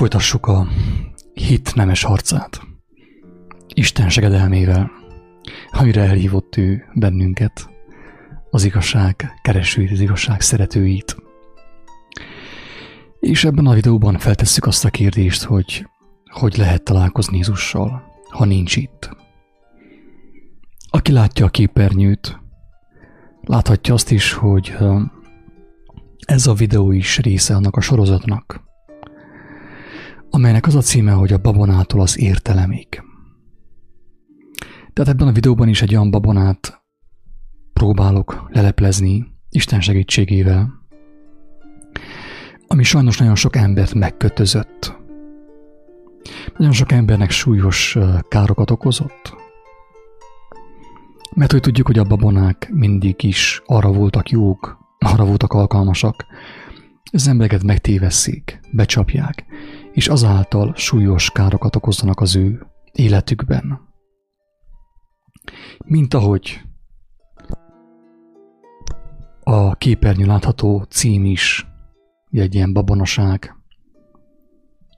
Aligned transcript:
Folytassuk 0.00 0.46
a 0.46 0.66
hit 1.32 1.74
nemes 1.74 2.02
harcát. 2.02 2.60
Isten 3.74 4.08
segedelmével, 4.08 4.90
amire 5.70 6.02
elhívott 6.02 6.56
ő 6.56 6.84
bennünket, 6.94 7.70
az 8.50 8.64
igazság 8.64 9.32
keresőit, 9.42 9.90
az 9.90 10.00
igazság 10.00 10.40
szeretőit. 10.40 11.16
És 13.18 13.44
ebben 13.44 13.66
a 13.66 13.74
videóban 13.74 14.18
feltesszük 14.18 14.66
azt 14.66 14.84
a 14.84 14.90
kérdést, 14.90 15.42
hogy 15.42 15.86
hogy 16.30 16.56
lehet 16.56 16.82
találkozni 16.82 17.36
Jézussal, 17.36 18.02
ha 18.30 18.44
nincs 18.44 18.76
itt. 18.76 19.16
Aki 20.90 21.12
látja 21.12 21.46
a 21.46 21.50
képernyőt, 21.50 22.40
láthatja 23.40 23.94
azt 23.94 24.10
is, 24.10 24.32
hogy 24.32 24.76
ez 26.26 26.46
a 26.46 26.54
videó 26.54 26.92
is 26.92 27.18
része 27.18 27.54
annak 27.54 27.76
a 27.76 27.80
sorozatnak, 27.80 28.68
amelynek 30.30 30.66
az 30.66 30.74
a 30.74 30.80
címe, 30.80 31.12
hogy 31.12 31.32
a 31.32 31.38
babonától 31.38 32.00
az 32.00 32.18
értelemig. 32.18 33.02
Tehát 34.92 35.10
ebben 35.10 35.28
a 35.28 35.32
videóban 35.32 35.68
is 35.68 35.82
egy 35.82 35.94
olyan 35.94 36.10
babonát 36.10 36.82
próbálok 37.72 38.48
leleplezni 38.48 39.26
Isten 39.48 39.80
segítségével, 39.80 40.72
ami 42.66 42.82
sajnos 42.82 43.18
nagyon 43.18 43.34
sok 43.34 43.56
embert 43.56 43.94
megkötözött. 43.94 44.98
Nagyon 46.56 46.72
sok 46.72 46.92
embernek 46.92 47.30
súlyos 47.30 47.98
károkat 48.28 48.70
okozott. 48.70 49.34
Mert 51.34 51.52
hogy 51.52 51.60
tudjuk, 51.60 51.86
hogy 51.86 51.98
a 51.98 52.04
babonák 52.04 52.68
mindig 52.72 53.22
is 53.22 53.62
arra 53.66 53.92
voltak 53.92 54.30
jók, 54.30 54.78
arra 54.98 55.24
voltak 55.24 55.52
alkalmasak, 55.52 56.26
az 57.12 57.28
embereket 57.28 57.62
megtéveszik, 57.62 58.60
becsapják, 58.72 59.44
és 59.92 60.08
azáltal 60.08 60.74
súlyos 60.76 61.30
károkat 61.30 61.76
okozzanak 61.76 62.20
az 62.20 62.36
ő 62.36 62.66
életükben. 62.92 63.88
Mint 65.84 66.14
ahogy 66.14 66.60
a 69.42 69.74
képernyő 69.74 70.26
látható 70.26 70.82
cím 70.88 71.24
is 71.24 71.66
egy 72.30 72.54
ilyen 72.54 72.72
babonaság. 72.72 73.54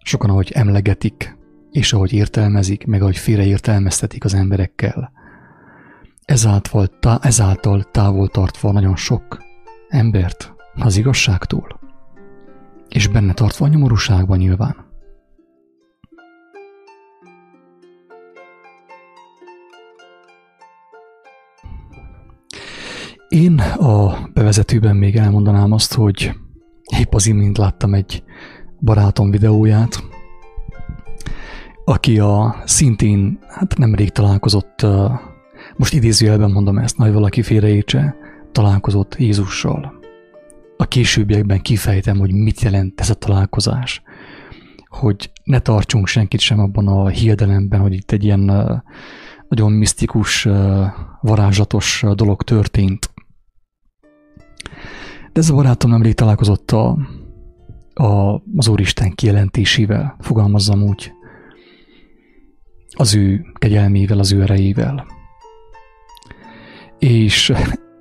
Sokan, 0.04 0.30
ahogy 0.30 0.50
emlegetik, 0.54 1.36
és 1.70 1.92
ahogy 1.92 2.12
értelmezik, 2.12 2.86
meg 2.86 3.02
ahogy 3.02 3.16
félreértelmeztetik 3.16 4.24
az 4.24 4.34
emberekkel. 4.34 5.12
Ezáltal, 6.24 6.86
tá, 6.86 7.18
ezáltal 7.22 7.82
távol 7.82 8.28
tartva 8.28 8.72
nagyon 8.72 8.96
sok 8.96 9.42
embert 9.88 10.54
az 10.74 10.96
igazságtól, 10.96 11.80
és 12.92 13.06
benne 13.08 13.32
tartva 13.32 13.64
a 13.64 13.68
nyomorúságban 13.68 14.38
nyilván. 14.38 14.90
Én 23.28 23.58
a 23.60 24.28
bevezetőben 24.32 24.96
még 24.96 25.16
elmondanám 25.16 25.72
azt, 25.72 25.94
hogy 25.94 26.32
épp 26.98 27.14
az 27.14 27.26
imént 27.26 27.58
láttam 27.58 27.94
egy 27.94 28.22
barátom 28.80 29.30
videóját, 29.30 30.02
aki 31.84 32.18
a 32.18 32.56
szintén, 32.64 33.38
hát 33.48 33.78
nemrég 33.78 34.10
találkozott, 34.10 34.86
most 35.76 35.94
idézőjelben 35.94 36.50
mondom 36.50 36.78
ezt, 36.78 36.96
nagy 36.96 37.12
valaki 37.12 37.42
félreértse, 37.42 38.16
találkozott 38.52 39.16
Jézussal. 39.18 40.01
A 40.82 40.84
későbbiekben 40.84 41.60
kifejtem, 41.60 42.18
hogy 42.18 42.32
mit 42.32 42.60
jelent 42.60 43.00
ez 43.00 43.10
a 43.10 43.14
találkozás. 43.14 44.02
Hogy 44.86 45.30
ne 45.44 45.58
tartsunk 45.58 46.06
senkit 46.06 46.40
sem 46.40 46.58
abban 46.58 46.88
a 46.88 47.08
hiedelemben, 47.08 47.80
hogy 47.80 47.92
itt 47.94 48.10
egy 48.10 48.24
ilyen 48.24 48.40
nagyon 49.48 49.72
misztikus, 49.72 50.48
varázslatos 51.20 52.04
dolog 52.14 52.42
történt. 52.42 53.10
De 55.32 55.40
ez 55.40 55.50
a 55.50 55.54
barátom 55.54 55.90
nemrég 55.90 56.14
találkozott 56.14 56.70
a, 56.70 56.98
a, 57.94 58.42
az 58.56 58.68
Úristen 58.68 59.14
kijelentésével, 59.14 60.16
fogalmazzam 60.20 60.82
úgy, 60.82 61.12
az 62.96 63.14
ő 63.14 63.44
kegyelmével, 63.54 64.18
az 64.18 64.32
ő 64.32 64.42
erejével. 64.42 65.06
És 66.98 67.52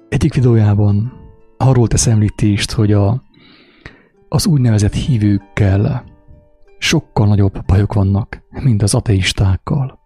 egyik 0.10 0.34
videójában 0.34 1.21
arról 1.62 1.88
tesz 1.88 2.08
említést, 2.08 2.72
hogy 2.72 2.92
a, 2.92 3.24
az 4.30 4.46
úgynevezett 4.46 4.94
hívőkkel 4.94 6.04
sokkal 6.78 7.28
nagyobb 7.28 7.66
bajok 7.66 7.94
vannak, 7.94 8.44
mint 8.50 8.81
az 8.81 8.94
ateistákkal. 8.94 10.00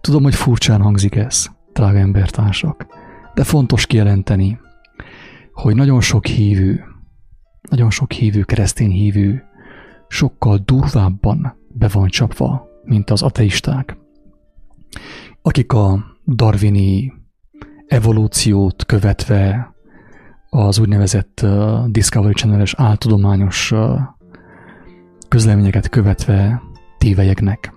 Tudom, 0.00 0.22
hogy 0.22 0.34
furcsán 0.34 0.80
hangzik 0.80 1.14
ez, 1.14 1.46
drága 1.72 1.98
embertársak, 1.98 2.86
de 3.34 3.44
fontos 3.44 3.86
kijelenteni, 3.86 4.60
hogy 5.52 5.74
nagyon 5.74 6.00
sok 6.00 6.26
hívő, 6.26 6.84
nagyon 7.70 7.90
sok 7.90 8.12
hívő, 8.12 8.42
keresztény 8.42 8.90
hívő 8.90 9.42
sokkal 10.08 10.58
durvábban 10.64 11.56
be 11.68 11.88
van 11.88 12.08
csapva, 12.08 12.68
mint 12.84 13.10
az 13.10 13.22
ateisták, 13.22 13.96
akik 15.42 15.72
a 15.72 16.04
darwini 16.26 17.12
evolúciót 17.86 18.84
követve 18.86 19.74
az 20.50 20.78
úgynevezett 20.78 21.46
Discovery 21.86 22.34
Channel-es 22.34 22.74
áltudományos 22.76 23.72
közleményeket 25.28 25.88
követve 25.88 26.62
tévejeknek. 26.98 27.72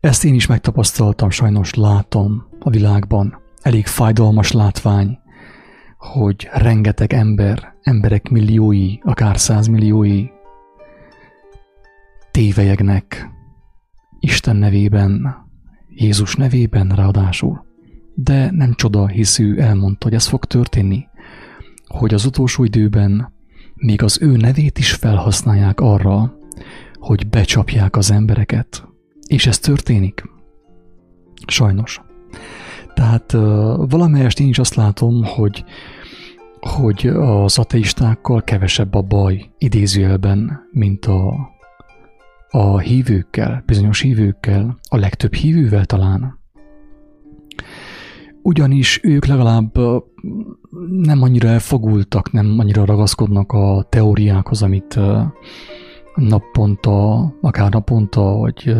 Ezt 0.00 0.24
én 0.24 0.34
is 0.34 0.46
megtapasztaltam, 0.46 1.30
sajnos 1.30 1.74
látom 1.74 2.46
a 2.58 2.70
világban. 2.70 3.38
Elég 3.62 3.86
fájdalmas 3.86 4.52
látvány, 4.52 5.18
hogy 5.98 6.48
rengeteg 6.52 7.12
ember, 7.12 7.74
emberek 7.82 8.28
milliói, 8.28 8.98
akár 9.02 9.38
százmilliói 9.38 10.26
tévejegnek 12.30 13.28
Isten 14.20 14.56
nevében, 14.56 15.36
Jézus 15.88 16.34
nevében 16.34 16.88
ráadásul. 16.88 17.69
De 18.14 18.50
nem 18.50 18.74
csoda, 18.74 19.06
hisz 19.06 19.38
ő 19.38 19.60
elmondta, 19.60 20.06
hogy 20.06 20.14
ez 20.14 20.26
fog 20.26 20.44
történni, 20.44 21.08
hogy 21.86 22.14
az 22.14 22.24
utolsó 22.24 22.64
időben 22.64 23.32
még 23.74 24.02
az 24.02 24.18
ő 24.22 24.36
nevét 24.36 24.78
is 24.78 24.92
felhasználják 24.92 25.80
arra, 25.80 26.38
hogy 26.98 27.28
becsapják 27.28 27.96
az 27.96 28.10
embereket. 28.10 28.88
És 29.26 29.46
ez 29.46 29.58
történik. 29.58 30.22
Sajnos. 31.46 32.00
Tehát 32.94 33.32
valamelyest 33.90 34.40
én 34.40 34.48
is 34.48 34.58
azt 34.58 34.74
látom, 34.74 35.24
hogy, 35.24 35.64
hogy 36.60 37.06
az 37.06 37.58
ateistákkal 37.58 38.42
kevesebb 38.42 38.94
a 38.94 39.02
baj 39.02 39.50
idézőjelben, 39.58 40.68
mint 40.70 41.06
a, 41.06 41.50
a 42.50 42.78
hívőkkel, 42.78 43.62
bizonyos 43.66 44.00
hívőkkel, 44.00 44.78
a 44.88 44.96
legtöbb 44.96 45.34
hívővel 45.34 45.84
talán. 45.84 46.39
Ugyanis 48.50 49.00
ők 49.02 49.26
legalább 49.26 49.78
nem 50.90 51.22
annyira 51.22 51.48
elfogultak, 51.48 52.32
nem 52.32 52.58
annyira 52.58 52.84
ragaszkodnak 52.84 53.52
a 53.52 53.86
teóriákhoz, 53.88 54.62
amit 54.62 54.98
naponta, 56.14 57.20
akár 57.40 57.70
naponta, 57.70 58.22
vagy 58.22 58.76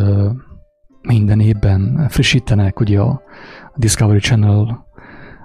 minden 1.03 1.41
évben 1.41 2.07
frissítenek, 2.09 2.81
ugye 2.81 3.01
a 3.01 3.23
Discovery 3.77 4.19
Channel, 4.19 4.87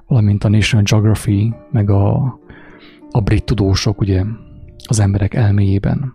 valamint 0.08 0.44
a 0.44 0.50
National 0.50 0.86
Geography, 0.90 1.54
meg 1.72 1.90
a, 1.90 2.40
a 3.12 3.22
brit 3.22 3.46
tudósok, 3.46 4.02
ugye 4.02 4.24
az 4.88 5.00
emberek 5.00 5.34
elméjében. 5.34 6.14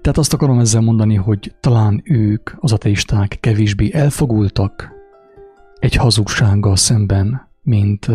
Tehát 0.00 0.18
azt 0.18 0.32
akarom 0.32 0.58
ezzel 0.58 0.80
mondani, 0.80 1.14
hogy 1.14 1.54
talán 1.60 2.02
ők, 2.04 2.50
az 2.56 2.72
ateisták 2.72 3.36
kevésbé 3.40 3.92
elfogultak 3.92 4.91
egy 5.82 5.94
hazugsággal 5.94 6.76
szemben, 6.76 7.48
mint 7.62 8.10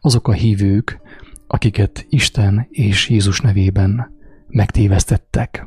azok 0.00 0.28
a 0.28 0.32
hívők, 0.32 1.00
akiket 1.46 2.06
Isten 2.08 2.66
és 2.70 3.08
Jézus 3.08 3.40
nevében 3.40 4.10
megtévesztettek. 4.48 5.66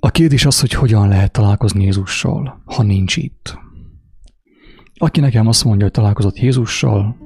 A 0.00 0.10
kérdés 0.10 0.44
az, 0.44 0.60
hogy 0.60 0.72
hogyan 0.72 1.08
lehet 1.08 1.32
találkozni 1.32 1.84
Jézussal, 1.84 2.62
ha 2.64 2.82
nincs 2.82 3.16
itt. 3.16 3.58
Aki 4.94 5.20
nekem 5.20 5.46
azt 5.46 5.64
mondja, 5.64 5.84
hogy 5.84 5.92
találkozott 5.92 6.38
Jézussal, 6.38 7.16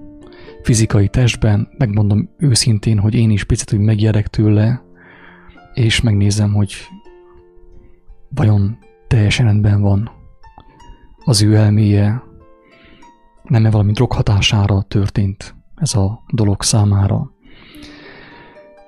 fizikai 0.63 1.09
testben, 1.09 1.69
megmondom 1.79 2.31
őszintén, 2.39 2.99
hogy 2.99 3.15
én 3.15 3.31
is 3.31 3.45
picit 3.45 3.73
úgy 3.73 3.81
megjelentek 3.81 4.29
tőle, 4.29 4.83
és 5.75 6.01
megnézem, 6.01 6.53
hogy 6.53 6.75
vajon 8.29 8.79
teljesen 9.07 9.47
rendben 9.47 9.81
van 9.81 10.21
az 11.25 11.43
ő 11.43 11.55
elméje, 11.55 12.23
nem-e 13.43 13.71
valami 13.71 13.93
drog 13.93 14.13
hatására 14.13 14.83
történt 14.83 15.55
ez 15.75 15.95
a 15.95 16.23
dolog 16.33 16.63
számára. 16.63 17.31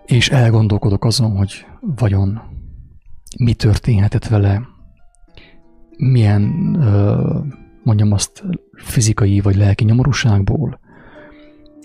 és 0.05 0.29
elgondolkodok 0.29 1.05
azon, 1.05 1.37
hogy 1.37 1.67
vajon 1.81 2.41
mi 3.39 3.55
történhetett 3.55 4.27
vele, 4.27 4.63
milyen, 5.97 6.43
mondjam 7.83 8.13
azt, 8.13 8.45
fizikai 8.77 9.41
vagy 9.41 9.57
lelki 9.57 9.85
nyomorúságból 9.85 10.81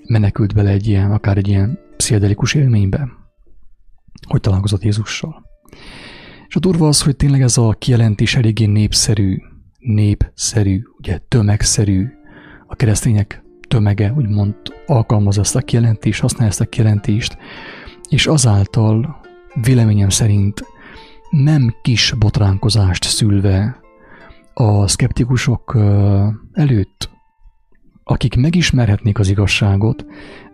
menekült 0.08 0.54
bele 0.54 0.70
egy 0.70 0.88
ilyen, 0.88 1.12
akár 1.12 1.38
egy 1.38 1.48
ilyen 1.48 1.80
pszichedelikus 1.98 2.54
élménybe, 2.54 3.10
hogy 4.28 4.42
találkozott 4.42 4.84
Jézussal. 4.84 5.44
És 6.48 6.56
a 6.56 6.60
durva 6.60 6.88
az, 6.88 7.02
hogy 7.02 7.16
tényleg 7.16 7.42
ez 7.42 7.58
a 7.58 7.76
kijelentés 7.80 8.36
eléggé 8.36 8.66
népszerű, 8.66 9.38
népszerű, 9.80 10.82
ugye 10.98 11.18
tömegszerű, 11.28 12.08
a 12.68 12.76
keresztények 12.76 13.44
tömege 13.68 14.14
úgymond 14.18 14.56
alkalmaz 14.86 15.38
ezt 15.38 15.56
a 15.56 15.62
kijelentést, 15.62 16.22
használja 16.22 16.50
ezt 16.50 16.62
a 16.62 16.66
kijelentést, 16.66 17.38
és 18.10 18.28
azáltal 18.28 19.22
véleményem 19.62 20.10
szerint 20.10 20.64
nem 21.30 21.76
kis 21.82 22.14
botránkozást 22.18 23.04
szülve 23.04 23.80
a 24.54 24.88
szkeptikusok 24.88 25.78
előtt, 26.52 27.10
akik 28.04 28.36
megismerhetnék 28.36 29.20
az 29.20 29.30
igazságot, 29.30 30.06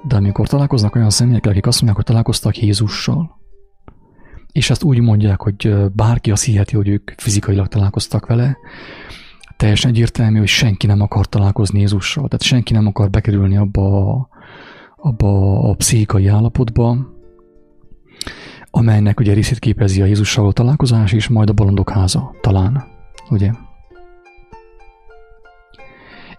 de 0.08 0.16
amikor 0.16 0.48
találkoznak 0.48 0.96
olyan 0.96 1.10
személyek, 1.10 1.46
akik 1.46 1.68
azt 1.68 1.76
mondják, 1.76 1.96
hogy 1.96 2.06
találkoztak 2.06 2.58
Jézussal, 2.58 3.40
és 4.56 4.70
ezt 4.70 4.84
úgy 4.84 5.00
mondják, 5.00 5.42
hogy 5.42 5.76
bárki 5.94 6.32
azt 6.32 6.44
hiheti, 6.44 6.76
hogy 6.76 6.88
ők 6.88 7.12
fizikailag 7.18 7.68
találkoztak 7.68 8.26
vele, 8.26 8.58
teljesen 9.58 9.92
egyértelmű, 9.92 10.38
hogy 10.38 10.48
senki 10.48 10.88
nem 10.88 11.02
akar 11.02 11.26
találkozni 11.26 11.80
Jézussal, 11.80 12.24
tehát 12.24 12.42
senki 12.42 12.74
nem 12.74 12.88
akar 12.88 13.10
bekerülni 13.10 13.58
abba 13.58 14.12
a, 14.12 14.28
abba 14.96 15.60
a 15.70 15.74
pszichikai 15.74 16.28
állapotba, 16.28 16.98
amelynek 18.72 19.20
ugye 19.20 19.34
részét 19.34 19.60
képezi 19.60 20.02
a 20.02 20.06
Jézussal 20.06 20.54
találkozás, 20.54 21.12
és 21.12 21.28
majd 21.28 21.50
a 21.50 21.54
bolondok 21.54 21.90
háza, 21.90 22.36
talán, 22.42 22.84
ugye? 23.30 23.52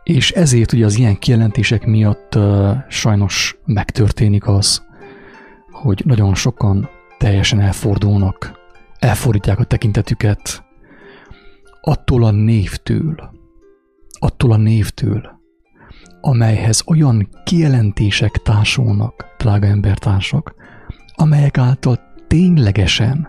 És 0.02 0.30
ezért 0.30 0.72
ugye 0.72 0.84
az 0.84 0.98
ilyen 0.98 1.18
kijelentések 1.18 1.86
miatt 1.86 2.34
uh, 2.34 2.76
sajnos 2.88 3.58
megtörténik 3.64 4.46
az, 4.46 4.86
hogy 5.70 6.02
nagyon 6.04 6.34
sokan 6.34 6.88
teljesen 7.18 7.60
elfordulnak, 7.60 8.52
elfordítják 8.98 9.58
a 9.58 9.64
tekintetüket 9.64 10.64
attól 11.80 12.24
a 12.24 12.30
névtől, 12.30 13.30
attól 14.18 14.52
a 14.52 14.56
névtől, 14.56 15.40
amelyhez 16.20 16.82
olyan 16.86 17.28
kijelentések 17.44 18.32
társulnak, 18.32 19.34
drága 19.38 19.66
embertársak, 19.66 20.54
amelyek 21.14 21.58
által 21.58 21.98
ténylegesen 22.26 23.28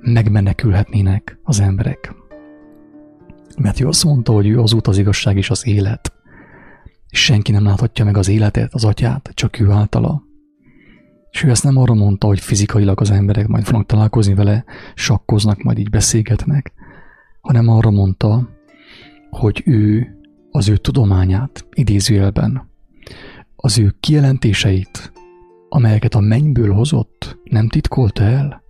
megmenekülhetnének 0.00 1.38
az 1.42 1.60
emberek. 1.60 2.14
Mert 3.58 3.80
ő 3.80 3.86
azt 3.86 4.04
mondta, 4.04 4.32
hogy 4.32 4.46
ő 4.46 4.60
az 4.60 4.72
út, 4.72 4.86
az 4.86 4.98
igazság 4.98 5.36
és 5.36 5.50
az 5.50 5.66
élet. 5.66 6.12
Senki 7.10 7.52
nem 7.52 7.64
láthatja 7.64 8.04
meg 8.04 8.16
az 8.16 8.28
életet, 8.28 8.74
az 8.74 8.84
atyát, 8.84 9.30
csak 9.34 9.60
ő 9.60 9.70
általa. 9.70 10.22
És 11.30 11.42
ő 11.42 11.50
ezt 11.50 11.64
nem 11.64 11.76
arra 11.76 11.94
mondta, 11.94 12.26
hogy 12.26 12.40
fizikailag 12.40 13.00
az 13.00 13.10
emberek 13.10 13.46
majd 13.46 13.64
fognak 13.64 13.86
találkozni 13.86 14.34
vele, 14.34 14.64
sakkoznak, 14.94 15.62
majd 15.62 15.78
így 15.78 15.90
beszélgetnek, 15.90 16.72
hanem 17.40 17.68
arra 17.68 17.90
mondta, 17.90 18.48
hogy 19.30 19.62
ő 19.64 20.12
az 20.50 20.68
ő 20.68 20.76
tudományát, 20.76 21.66
idézőjelben, 21.72 22.70
az 23.56 23.78
ő 23.78 23.96
kijelentéseit, 24.00 25.12
amelyeket 25.68 26.14
a 26.14 26.20
mennyből 26.20 26.72
hozott, 26.72 27.38
nem 27.44 27.68
titkolta 27.68 28.22
el, 28.22 28.62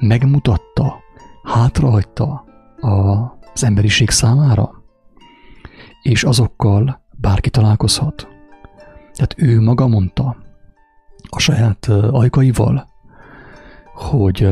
megmutatta, 0.00 0.98
hátrahagyta 1.42 2.44
az 2.80 3.64
emberiség 3.64 4.10
számára, 4.10 4.82
és 6.02 6.24
azokkal 6.24 7.04
bárki 7.16 7.50
találkozhat. 7.50 8.28
Tehát 9.12 9.34
ő 9.36 9.60
maga 9.60 9.86
mondta 9.86 10.36
a 11.30 11.38
saját 11.38 11.86
ajkaival, 12.10 12.88
hogy 13.94 14.48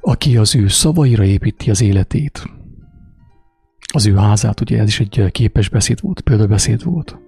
aki 0.00 0.36
az 0.36 0.54
ő 0.56 0.68
szavaira 0.68 1.24
építi 1.24 1.70
az 1.70 1.80
életét, 1.80 2.44
az 3.92 4.06
ő 4.06 4.16
házát, 4.16 4.60
ugye 4.60 4.78
ez 4.80 4.86
is 4.86 5.00
egy 5.00 5.30
képes 5.30 5.68
beszéd 5.68 6.00
volt, 6.00 6.20
példabeszéd 6.20 6.84
volt, 6.84 7.18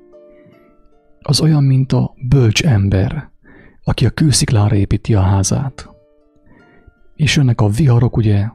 az 1.22 1.40
olyan, 1.40 1.64
mint 1.64 1.92
a 1.92 2.14
bölcs 2.28 2.64
ember, 2.64 3.30
aki 3.84 4.06
a 4.06 4.10
kősziklára 4.10 4.74
építi 4.74 5.14
a 5.14 5.20
házát. 5.20 5.88
És 7.14 7.36
önnek 7.36 7.60
a 7.60 7.68
viharok, 7.68 8.16
ugye, 8.16 8.48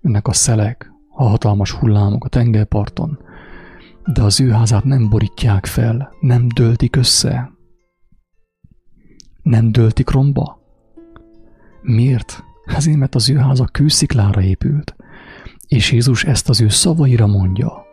önnek 0.00 0.26
a 0.26 0.32
szelek, 0.32 0.92
a 1.08 1.24
hatalmas 1.24 1.70
hullámok 1.70 2.24
a 2.24 2.28
tengerparton, 2.28 3.18
de 4.04 4.22
az 4.22 4.40
ő 4.40 4.50
házát 4.50 4.84
nem 4.84 5.08
borítják 5.08 5.66
fel, 5.66 6.12
nem 6.20 6.48
döltik 6.48 6.96
össze, 6.96 7.52
nem 9.42 9.72
döltik 9.72 10.10
romba. 10.10 10.60
Miért? 11.82 12.44
Azért, 12.64 12.96
mert 12.96 13.14
az 13.14 13.30
ő 13.30 13.36
háza 13.36 13.64
kősziklára 13.64 14.42
épült, 14.42 14.96
és 15.66 15.92
Jézus 15.92 16.24
ezt 16.24 16.48
az 16.48 16.60
ő 16.60 16.68
szavaira 16.68 17.26
mondja, 17.26 17.84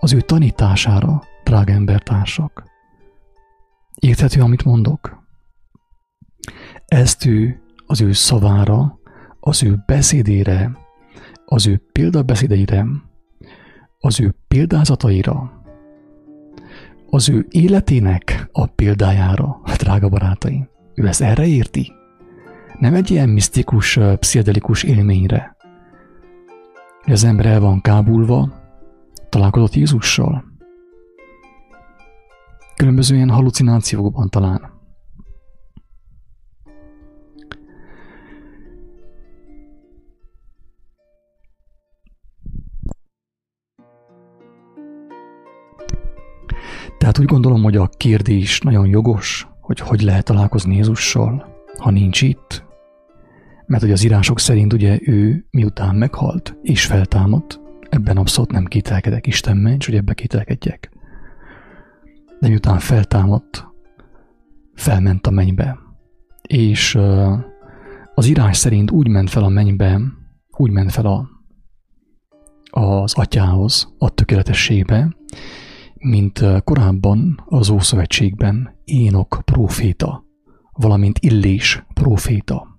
az 0.00 0.12
ő 0.12 0.20
tanítására, 0.20 1.22
drága 1.44 1.72
embertársak. 1.72 2.64
Érthető, 3.94 4.40
amit 4.40 4.64
mondok? 4.64 5.22
Ezt 6.86 7.24
ő 7.24 7.62
az 7.86 8.00
ő 8.00 8.12
szavára, 8.12 8.98
az 9.40 9.62
ő 9.62 9.82
beszédére, 9.86 10.76
az 11.44 11.66
ő 11.66 11.82
példabeszédeire, 11.92 12.86
az 13.98 14.20
ő 14.20 14.34
példázataira, 14.48 15.57
az 17.10 17.28
ő 17.28 17.46
életének 17.50 18.48
a 18.52 18.66
példájára, 18.66 19.60
drága 19.78 20.08
barátaim. 20.08 20.68
Ő 20.94 21.06
ezt 21.06 21.22
erre 21.22 21.46
érti? 21.46 21.92
Nem 22.78 22.94
egy 22.94 23.10
ilyen 23.10 23.28
misztikus, 23.28 23.98
pszichedelikus 24.18 24.82
élményre. 24.82 25.56
Az 27.04 27.24
ember 27.24 27.46
el 27.46 27.60
van 27.60 27.80
kábulva, 27.80 28.52
találkozott 29.28 29.74
Jézussal. 29.74 30.44
Különböző 32.76 33.14
ilyen 33.14 33.30
halucinációkban 33.30 34.28
talán. 34.28 34.77
Tehát 46.98 47.18
úgy 47.18 47.24
gondolom, 47.24 47.62
hogy 47.62 47.76
a 47.76 47.90
kérdés 47.96 48.60
nagyon 48.60 48.86
jogos, 48.86 49.48
hogy 49.60 49.78
hogy 49.78 50.00
lehet 50.00 50.24
találkozni 50.24 50.74
Jézussal, 50.74 51.46
ha 51.78 51.90
nincs 51.90 52.22
itt, 52.22 52.64
mert 53.66 53.82
hogy 53.82 53.92
az 53.92 54.04
írások 54.04 54.38
szerint 54.38 54.72
ugye 54.72 54.98
ő 55.02 55.46
miután 55.50 55.94
meghalt 55.94 56.56
és 56.62 56.84
feltámadt, 56.86 57.60
ebben 57.88 58.16
abszolút 58.16 58.50
nem 58.50 58.64
kételkedek, 58.64 59.26
Isten 59.26 59.56
ments, 59.56 59.86
hogy 59.86 59.94
ebbe 59.94 60.14
kételkedjek. 60.14 60.90
De 62.40 62.48
miután 62.48 62.78
feltámadt, 62.78 63.66
felment 64.74 65.26
a 65.26 65.30
mennybe. 65.30 65.78
És 66.42 66.98
az 68.14 68.26
írás 68.26 68.56
szerint 68.56 68.90
úgy 68.90 69.08
ment 69.08 69.30
fel 69.30 69.44
a 69.44 69.48
mennybe, 69.48 70.00
úgy 70.50 70.70
ment 70.70 70.92
fel 70.92 71.06
a, 71.06 71.28
az 72.80 73.14
atyához, 73.14 73.94
a 73.98 74.10
tökéletességbe, 74.10 75.16
mint 75.98 76.44
korábban 76.64 77.44
az 77.46 77.70
Ószövetségben 77.70 78.76
Énok 78.84 79.40
próféta, 79.44 80.24
valamint 80.72 81.18
Illés 81.18 81.84
próféta 81.94 82.78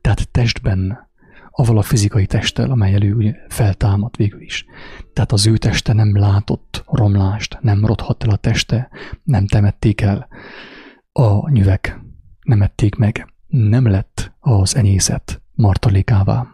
tehát 0.00 0.30
testben, 0.30 1.08
avval 1.50 1.78
a 1.78 1.82
fizikai 1.82 2.26
testtel, 2.26 2.70
amely 2.70 2.94
elő 2.94 3.36
feltámadt 3.48 4.16
végül 4.16 4.40
is. 4.40 4.64
Tehát 5.12 5.32
az 5.32 5.46
ő 5.46 5.56
teste 5.56 5.92
nem 5.92 6.18
látott 6.18 6.84
romlást, 6.86 7.58
nem 7.60 7.86
rothadt 7.86 8.24
el 8.24 8.30
a 8.30 8.36
teste, 8.36 8.90
nem 9.22 9.46
temették 9.46 10.00
el 10.00 10.28
a 11.12 11.50
nyüvek, 11.50 12.00
nem 12.42 12.62
ették 12.62 12.94
meg, 12.94 13.34
nem 13.46 13.86
lett 13.86 14.32
az 14.38 14.76
enyészet 14.76 15.42
martalékává. 15.54 16.46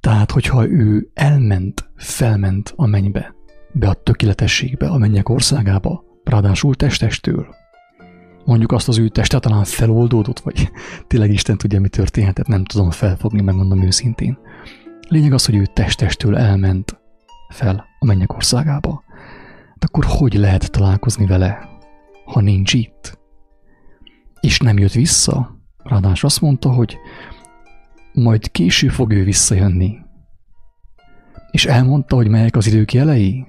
Tehát, 0.00 0.21
hogyha 0.32 0.68
ő 0.68 1.10
elment, 1.14 1.90
felment 1.96 2.72
a 2.76 2.86
mennybe, 2.86 3.34
be 3.72 3.88
a 3.88 3.94
tökéletességbe, 3.94 4.88
a 4.88 4.98
mennyek 4.98 5.28
országába, 5.28 6.04
ráadásul 6.24 6.74
testestől, 6.74 7.46
mondjuk 8.44 8.72
azt 8.72 8.88
az 8.88 8.98
ő 8.98 9.08
teste 9.08 9.38
talán 9.38 9.64
feloldódott, 9.64 10.40
vagy 10.40 10.70
tényleg 11.06 11.32
Isten 11.32 11.58
tudja, 11.58 11.80
mi 11.80 11.88
történhetett, 11.88 12.46
nem 12.46 12.64
tudom 12.64 12.90
felfogni, 12.90 13.40
megmondom 13.42 13.82
őszintén. 13.82 14.38
Lényeg 15.08 15.32
az, 15.32 15.44
hogy 15.44 15.54
ő 15.54 15.66
testestől 15.74 16.36
elment 16.36 17.00
fel 17.48 17.86
a 17.98 18.06
mennyek 18.06 18.32
országába. 18.32 19.02
akkor 19.78 20.04
hogy 20.08 20.34
lehet 20.34 20.70
találkozni 20.70 21.26
vele, 21.26 21.68
ha 22.24 22.40
nincs 22.40 22.72
itt? 22.72 23.18
És 24.40 24.58
nem 24.58 24.78
jött 24.78 24.92
vissza. 24.92 25.56
Ráadásul 25.82 26.28
azt 26.28 26.40
mondta, 26.40 26.70
hogy 26.72 26.96
majd 28.12 28.50
később 28.50 28.90
fog 28.90 29.12
ő 29.12 29.24
visszajönni. 29.24 29.98
És 31.52 31.66
elmondta, 31.66 32.16
hogy 32.16 32.28
melyek 32.28 32.56
az 32.56 32.66
idők 32.66 32.92
jelei, 32.92 33.46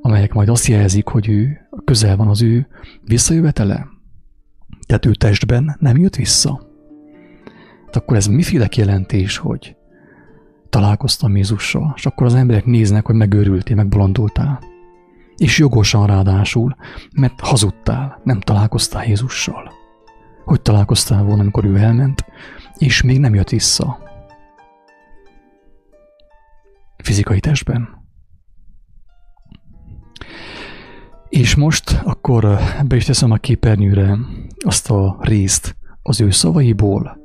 amelyek 0.00 0.32
majd 0.32 0.48
azt 0.48 0.66
jelzik, 0.66 1.06
hogy 1.06 1.28
ő 1.28 1.68
közel 1.84 2.16
van 2.16 2.28
az 2.28 2.42
ő 2.42 2.68
visszajövetele. 3.04 3.86
Tehát 4.86 5.06
ő 5.06 5.12
testben 5.12 5.76
nem 5.78 5.96
jött 5.96 6.16
vissza. 6.16 6.60
Hát 7.84 7.96
akkor 7.96 8.16
ez 8.16 8.26
miféle 8.26 8.68
jelentés, 8.76 9.36
hogy 9.36 9.76
találkoztam 10.68 11.36
Jézussal, 11.36 11.92
és 11.96 12.06
akkor 12.06 12.26
az 12.26 12.34
emberek 12.34 12.64
néznek, 12.64 13.06
hogy 13.06 13.14
megőrültél, 13.14 13.76
megbolondultál. 13.76 14.60
És 15.36 15.58
jogosan 15.58 16.06
ráadásul, 16.06 16.76
mert 17.16 17.40
hazudtál, 17.40 18.20
nem 18.24 18.40
találkoztál 18.40 19.06
Jézussal. 19.06 19.72
Hogy 20.44 20.62
találkoztál 20.62 21.22
volna, 21.22 21.40
amikor 21.40 21.64
ő 21.64 21.76
elment, 21.76 22.24
és 22.78 23.02
még 23.02 23.18
nem 23.18 23.34
jött 23.34 23.48
vissza. 23.48 24.09
Fizikai 27.02 27.40
testben. 27.40 27.88
És 31.28 31.54
most 31.54 32.00
akkor 32.04 32.58
be 32.86 32.96
is 32.96 33.04
teszem 33.04 33.30
a 33.30 33.36
képernyőre 33.36 34.18
azt 34.58 34.90
a 34.90 35.16
részt 35.20 35.76
az 36.02 36.20
ő 36.20 36.30
szavaiból, 36.30 37.18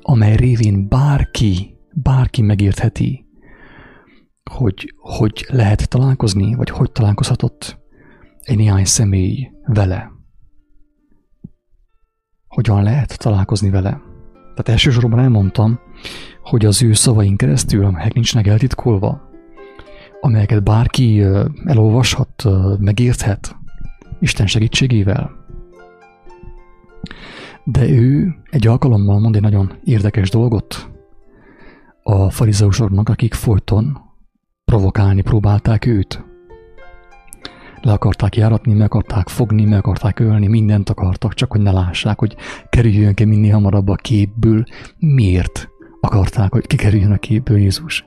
amely 0.00 0.36
révén 0.36 0.88
bárki, 0.88 1.78
bárki 1.92 2.42
megértheti, 2.42 3.26
hogy 4.50 4.94
hogy 4.96 5.46
lehet 5.48 5.88
találkozni, 5.88 6.54
vagy 6.54 6.70
hogy 6.70 6.92
találkozhatott 6.92 7.80
egy 8.40 8.56
néhány 8.56 8.84
személy 8.84 9.50
vele. 9.66 10.10
Hogyan 12.46 12.82
lehet 12.82 13.18
találkozni 13.18 13.70
vele. 13.70 14.11
Tehát 14.54 14.68
elsősorban 14.68 15.18
elmondtam, 15.18 15.80
hogy 16.42 16.64
az 16.64 16.82
ő 16.82 16.92
szavain 16.92 17.36
keresztül, 17.36 17.84
amelyek 17.84 18.12
nincsnek 18.14 18.46
eltitkolva, 18.46 19.30
amelyeket 20.20 20.62
bárki 20.62 21.22
elolvashat, 21.64 22.44
megérthet, 22.78 23.56
Isten 24.20 24.46
segítségével. 24.46 25.30
De 27.64 27.88
ő 27.88 28.34
egy 28.50 28.66
alkalommal 28.66 29.20
mond 29.20 29.36
egy 29.36 29.42
nagyon 29.42 29.72
érdekes 29.84 30.30
dolgot 30.30 30.90
a 32.02 32.30
farizeusoknak, 32.30 33.08
akik 33.08 33.34
folyton 33.34 33.98
provokálni 34.64 35.22
próbálták 35.22 35.86
őt. 35.86 36.31
Le 37.82 37.92
akarták 37.92 38.36
járatni, 38.36 38.72
meg 38.72 38.94
akarták 38.94 39.28
fogni, 39.28 39.64
meg 39.64 39.78
akarták 39.78 40.20
ölni, 40.20 40.46
mindent 40.46 40.90
akartak, 40.90 41.34
csak 41.34 41.50
hogy 41.50 41.60
ne 41.60 41.70
lássák, 41.70 42.18
hogy 42.18 42.36
kerüljön 42.68 43.14
ki 43.14 43.24
minél 43.24 43.52
hamarabb 43.52 43.88
a 43.88 43.94
képből. 43.94 44.64
Miért 44.98 45.68
akarták, 46.00 46.52
hogy 46.52 46.66
kikerüljön 46.66 47.12
a 47.12 47.16
képből 47.16 47.58
Jézus? 47.58 48.04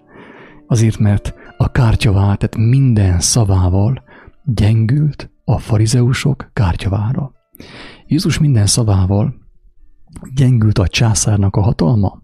Azért, 0.67 0.97
mert 0.97 1.33
a 1.57 1.71
kártyavá, 1.71 2.21
tehát 2.21 2.57
minden 2.57 3.19
szavával 3.19 4.03
gyengült 4.43 5.31
a 5.43 5.57
farizeusok 5.57 6.49
kártyavára. 6.53 7.31
Jézus 8.07 8.39
minden 8.39 8.65
szavával 8.65 9.35
gyengült 10.35 10.77
a 10.77 10.87
császárnak 10.87 11.55
a 11.55 11.61
hatalma, 11.61 12.21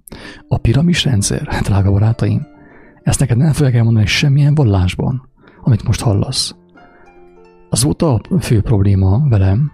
a 0.47 0.57
piramis 0.57 1.03
rendszer, 1.03 1.47
drága 1.63 1.91
barátaim. 1.91 2.47
Ezt 3.03 3.19
neked 3.19 3.37
nem 3.37 3.53
fel 3.53 3.71
kell 3.71 3.83
mondani 3.83 4.05
semmilyen 4.05 4.55
vallásban, 4.55 5.29
amit 5.63 5.83
most 5.83 6.01
hallasz. 6.01 6.55
Az 7.73 7.83
volt 7.83 8.01
a 8.01 8.21
fő 8.39 8.61
probléma 8.61 9.27
velem, 9.29 9.71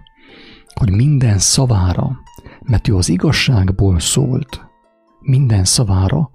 hogy 0.74 0.90
minden 0.90 1.38
szavára, 1.38 2.20
mert 2.62 2.88
ő 2.88 2.96
az 2.96 3.08
igazságból 3.08 3.98
szólt, 3.98 4.66
minden 5.20 5.64
szavára 5.64 6.30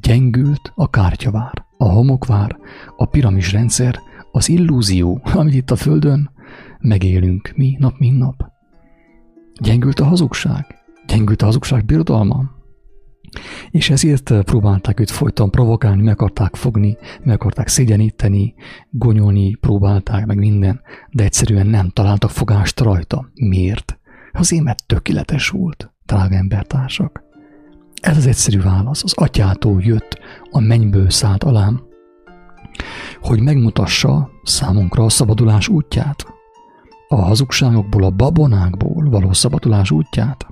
gyengült 0.00 0.72
a 0.74 0.90
kártyavár, 0.90 1.64
a 1.76 1.88
homokvár, 1.88 2.56
a 2.96 3.04
piramis 3.04 3.52
rendszer, 3.52 3.98
az 4.32 4.48
illúzió, 4.48 5.20
amit 5.34 5.54
itt 5.54 5.70
a 5.70 5.76
Földön 5.76 6.30
megélünk 6.78 7.52
mi 7.56 7.76
nap, 7.78 7.98
mint 7.98 8.18
nap. 8.18 8.44
Gyengült 9.60 10.00
a 10.00 10.04
hazugság, 10.04 10.64
gyengült 11.06 11.42
a 11.42 11.44
hazugság 11.44 11.84
birodalma, 11.84 12.50
és 13.70 13.90
ezért 13.90 14.42
próbálták 14.42 15.00
őt 15.00 15.10
folyton 15.10 15.50
provokálni, 15.50 16.02
meg 16.02 16.12
akarták 16.12 16.56
fogni, 16.56 16.96
meg 17.22 17.34
akarták 17.34 17.68
szégyeníteni, 17.68 18.54
gonyolni 18.90 19.54
próbálták, 19.54 20.26
meg 20.26 20.38
minden, 20.38 20.80
de 21.10 21.24
egyszerűen 21.24 21.66
nem 21.66 21.88
találtak 21.88 22.30
fogást 22.30 22.80
rajta. 22.80 23.30
Miért? 23.34 23.98
Azért, 24.32 24.62
mert 24.62 24.86
tökéletes 24.86 25.48
volt, 25.48 25.92
drága 26.06 26.34
embertársak. 26.34 27.22
Ez 28.00 28.16
az 28.16 28.26
egyszerű 28.26 28.60
válasz. 28.60 29.04
Az 29.04 29.12
atyától 29.16 29.82
jött, 29.82 30.18
a 30.50 30.60
mennyből 30.60 31.10
szállt 31.10 31.44
alám, 31.44 31.80
hogy 33.20 33.40
megmutassa 33.40 34.30
számunkra 34.42 35.04
a 35.04 35.08
szabadulás 35.08 35.68
útját, 35.68 36.26
a 37.08 37.16
hazugságokból, 37.16 38.04
a 38.04 38.10
babonákból 38.10 39.10
való 39.10 39.32
szabadulás 39.32 39.90
útját. 39.90 40.46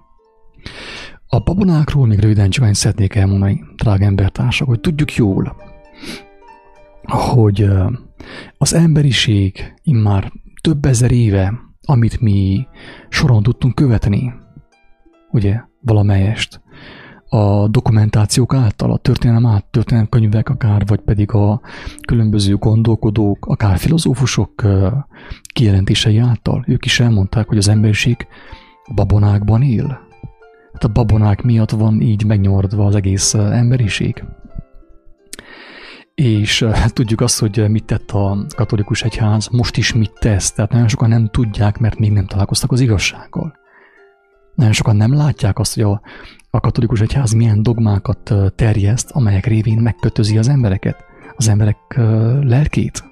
A 1.28 1.38
babonákról 1.38 2.06
még 2.06 2.18
röviden 2.18 2.50
csak 2.50 2.75
szeretnék 2.75 3.14
elmondani, 3.14 3.64
drága 3.76 4.04
embertársak, 4.04 4.68
hogy 4.68 4.80
tudjuk 4.80 5.14
jól, 5.14 5.56
hogy 7.02 7.68
az 8.59 8.75
emberiség 8.75 9.75
immár 9.83 10.33
több 10.61 10.85
ezer 10.85 11.11
éve, 11.11 11.52
amit 11.87 12.21
mi 12.21 12.66
soron 13.09 13.42
tudtunk 13.42 13.75
követni, 13.75 14.33
ugye, 15.30 15.61
valamelyest, 15.80 16.61
a 17.28 17.68
dokumentációk 17.68 18.54
által, 18.54 18.92
a 18.92 18.99
történelem 18.99 19.47
át, 19.47 19.64
történelem 19.64 20.09
könyvek 20.09 20.49
akár, 20.49 20.87
vagy 20.87 21.00
pedig 21.00 21.33
a 21.33 21.61
különböző 22.06 22.56
gondolkodók, 22.56 23.47
akár 23.47 23.78
filozófusok 23.78 24.66
kijelentései 25.52 26.18
által. 26.18 26.64
Ők 26.66 26.85
is 26.85 27.00
elmondták, 27.00 27.49
hogy 27.49 27.56
az 27.59 27.68
emberiség 27.68 28.26
babonákban 28.95 29.62
él. 29.62 30.05
Hát 30.76 30.85
a 30.85 30.88
babonák 30.88 31.42
miatt 31.42 31.71
van 31.71 32.00
így 32.00 32.25
megnyomordva 32.25 32.87
az 32.87 32.95
egész 32.95 33.35
emberiség. 33.35 34.25
És 36.14 36.66
tudjuk 36.88 37.21
azt, 37.21 37.40
hogy 37.40 37.71
mit 37.71 37.85
tett 37.85 38.11
a 38.11 38.47
katolikus 38.56 39.02
egyház, 39.02 39.49
most 39.49 39.76
is 39.76 39.92
mit 39.92 40.12
tesz, 40.18 40.52
tehát 40.52 40.73
nagyon 40.73 40.88
sokan 40.88 41.09
nem 41.09 41.28
tudják, 41.28 41.78
mert 41.78 41.99
még 41.99 42.12
nem 42.12 42.26
találkoztak 42.26 42.73
az 42.73 42.80
igazsággal. 42.80 43.54
Nagyon 44.54 44.73
sokan 44.73 44.97
nem 44.97 45.14
látják 45.14 45.59
azt, 45.59 45.75
hogy 45.75 45.83
a, 45.83 46.00
a 46.50 46.61
katolikus 46.61 47.00
egyház 47.00 47.33
milyen 47.33 47.62
dogmákat 47.62 48.35
terjeszt, 48.54 49.11
amelyek 49.11 49.47
révén 49.47 49.78
megkötözi 49.78 50.38
az 50.38 50.49
embereket, 50.49 51.04
az 51.37 51.49
emberek 51.49 51.78
lelkét. 52.40 53.04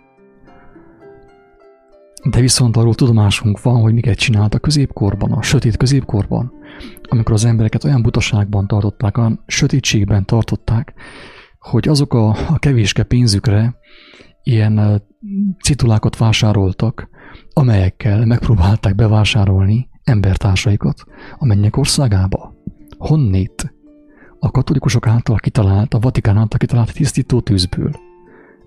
De 2.30 2.40
viszont 2.40 2.76
arról 2.76 2.94
tudomásunk 2.94 3.62
van, 3.62 3.80
hogy 3.80 3.94
miket 3.94 4.16
csinált 4.18 4.54
a 4.54 4.58
középkorban, 4.58 5.32
a 5.32 5.42
sötét 5.42 5.76
középkorban, 5.76 6.52
amikor 7.14 7.34
az 7.34 7.44
embereket 7.44 7.84
olyan 7.84 8.02
butaságban 8.02 8.66
tartották, 8.66 9.18
olyan 9.18 9.42
sötétségben 9.46 10.24
tartották, 10.24 10.94
hogy 11.58 11.88
azok 11.88 12.14
a, 12.14 12.28
a 12.28 12.58
kevéske 12.58 13.02
pénzükre 13.02 13.76
ilyen 14.42 15.02
citulákat 15.62 16.16
vásároltak, 16.16 17.08
amelyekkel 17.52 18.24
megpróbálták 18.24 18.94
bevásárolni 18.94 19.88
embertársaikat 20.04 21.04
a 21.38 21.46
mennyek 21.46 21.76
országába. 21.76 22.54
Honnét? 22.98 23.74
A 24.38 24.50
katolikusok 24.50 25.06
által 25.06 25.36
kitalált, 25.36 25.94
a 25.94 25.98
Vatikán 25.98 26.36
által 26.36 26.58
kitalált 26.58 26.92
tisztító 26.92 27.40
tűzből. 27.40 27.92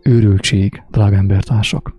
Őrültség, 0.03 0.83
drága 0.89 1.15
embertársak. 1.15 1.95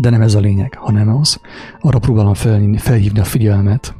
De 0.00 0.10
nem 0.10 0.20
ez 0.20 0.34
a 0.34 0.40
lényeg, 0.40 0.74
hanem 0.74 1.08
az, 1.08 1.40
arra 1.80 1.98
próbálom 1.98 2.34
felhívni, 2.34 3.20
a 3.20 3.24
figyelmet, 3.24 3.94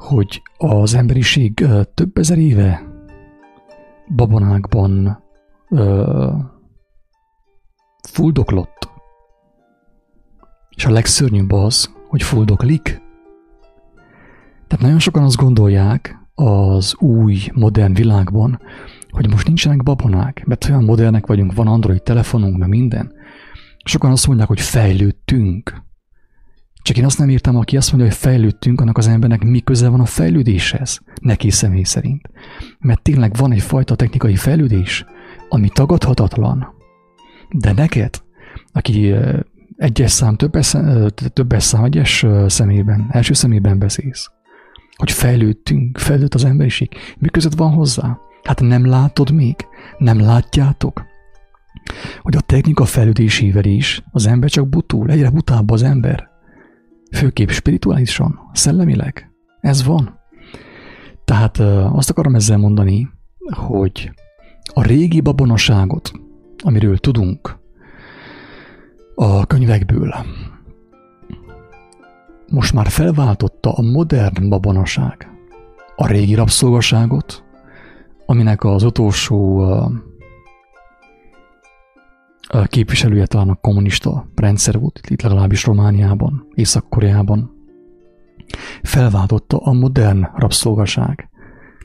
hogy 0.00 0.42
az 0.56 0.94
emberiség 0.94 1.66
több 1.94 2.16
ezer 2.16 2.38
éve 2.38 2.82
babonákban 4.16 5.22
ö, 5.68 6.28
fuldoklott. 8.08 8.88
És 10.76 10.84
a 10.84 10.90
legszörnyűbb 10.90 11.52
az, 11.52 11.94
hogy 12.08 12.22
fuldoklik. 12.22 12.82
Tehát 14.66 14.84
nagyon 14.84 14.98
sokan 14.98 15.22
azt 15.22 15.36
gondolják 15.36 16.18
az 16.34 16.94
új, 16.98 17.38
modern 17.52 17.92
világban, 17.92 18.60
hogy 19.10 19.30
most 19.30 19.46
nincsenek 19.46 19.82
babonák, 19.82 20.44
mert 20.46 20.68
olyan 20.68 20.84
modernek 20.84 21.26
vagyunk, 21.26 21.54
van 21.54 21.66
Android 21.66 22.02
telefonunk, 22.02 22.56
meg 22.56 22.68
minden. 22.68 23.12
Sokan 23.84 24.10
azt 24.10 24.26
mondják, 24.26 24.48
hogy 24.48 24.60
fejlődtünk. 24.60 25.82
Csak 26.82 26.96
én 26.96 27.04
azt 27.04 27.18
nem 27.18 27.28
értem, 27.28 27.56
aki 27.56 27.76
azt 27.76 27.92
mondja, 27.92 28.08
hogy 28.08 28.18
fejlődtünk, 28.18 28.80
annak 28.80 28.98
az 28.98 29.08
embernek 29.08 29.42
mi 29.42 29.60
köze 29.60 29.88
van 29.88 30.00
a 30.00 30.04
fejlődéshez, 30.04 31.00
neki 31.20 31.50
személy 31.50 31.82
szerint. 31.82 32.30
Mert 32.78 33.02
tényleg 33.02 33.36
van 33.36 33.52
egyfajta 33.52 33.94
technikai 33.94 34.36
fejlődés, 34.36 35.04
ami 35.48 35.68
tagadhatatlan. 35.68 36.74
De 37.50 37.72
neked, 37.72 38.22
aki 38.72 39.14
egyes 39.76 40.10
szám, 40.10 40.36
többes, 40.36 40.76
többes 41.32 41.62
szám, 41.62 41.84
egyes 41.84 42.26
szemében, 42.46 43.06
első 43.10 43.32
szemében 43.32 43.78
beszélsz. 43.78 44.30
Hogy 44.96 45.10
fejlődtünk, 45.10 45.98
fejlődött 45.98 46.34
az 46.34 46.44
emberiség. 46.44 46.88
Mi 47.18 47.28
között 47.28 47.54
van 47.54 47.72
hozzá? 47.72 48.18
Hát 48.42 48.60
nem 48.60 48.86
látod 48.86 49.30
még? 49.30 49.54
Nem 49.98 50.20
látjátok? 50.20 51.04
Hogy 52.20 52.36
a 52.36 52.40
technika 52.40 52.84
fejlődésével 52.84 53.64
is 53.64 54.02
az 54.10 54.26
ember 54.26 54.50
csak 54.50 54.68
butul, 54.68 55.10
egyre 55.10 55.30
butább 55.30 55.70
az 55.70 55.82
ember. 55.82 56.29
Főképp 57.10 57.48
spirituálisan, 57.48 58.38
szellemileg. 58.52 59.30
Ez 59.60 59.84
van. 59.84 60.18
Tehát 61.24 61.58
azt 61.92 62.10
akarom 62.10 62.34
ezzel 62.34 62.58
mondani, 62.58 63.10
hogy 63.50 64.12
a 64.74 64.82
régi 64.82 65.20
babonaságot, 65.20 66.12
amiről 66.64 66.98
tudunk 66.98 67.58
a 69.14 69.46
könyvekből, 69.46 70.14
most 72.48 72.72
már 72.72 72.86
felváltotta 72.88 73.72
a 73.72 73.82
modern 73.82 74.48
babonaság 74.48 75.30
a 75.96 76.06
régi 76.06 76.34
rabszolgaságot, 76.34 77.44
aminek 78.26 78.64
az 78.64 78.82
utolsó 78.82 79.64
képviselője 82.66 83.26
talán 83.26 83.48
a 83.48 83.54
kommunista 83.54 84.30
rendszer 84.34 84.78
volt, 84.78 85.00
itt 85.08 85.22
legalábbis 85.22 85.64
Romániában, 85.64 86.46
Észak-Koreában, 86.54 87.50
felváltotta 88.82 89.56
a 89.56 89.72
modern 89.72 90.26
rabszolgaság. 90.34 91.28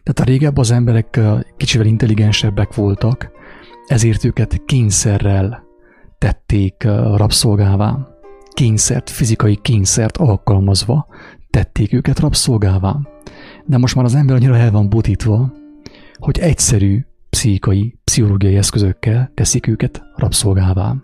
Tehát 0.04 0.20
a 0.20 0.24
régebb 0.24 0.58
az 0.58 0.72
emberek 0.72 1.20
kicsivel 1.58 1.88
intelligensebbek 1.88 2.76
voltak, 2.76 3.32
ezért 3.88 4.24
őket 4.24 4.62
kényszerrel 4.66 5.64
tették 6.18 6.84
rabszolgává. 7.16 8.08
Kényszert, 8.54 9.10
fizikai 9.10 9.56
kényszert 9.62 10.18
alkalmazva 10.18 11.08
tették 11.50 11.94
őket 11.94 12.20
rabszolgává. 12.20 13.00
De 13.66 13.78
most 13.78 13.96
már 13.96 14.06
az 14.06 14.16
ember 14.16 14.36
annyira 14.36 14.58
el 14.58 14.72
van 14.72 14.90
butítva, 14.90 15.54
hogy 16.18 16.40
egyszerű 16.40 17.06
pszichikai, 17.36 18.00
pszichológiai 18.04 18.56
eszközökkel 18.56 19.32
teszik 19.34 19.68
őket 19.68 20.04
rabszolgává. 20.16 20.96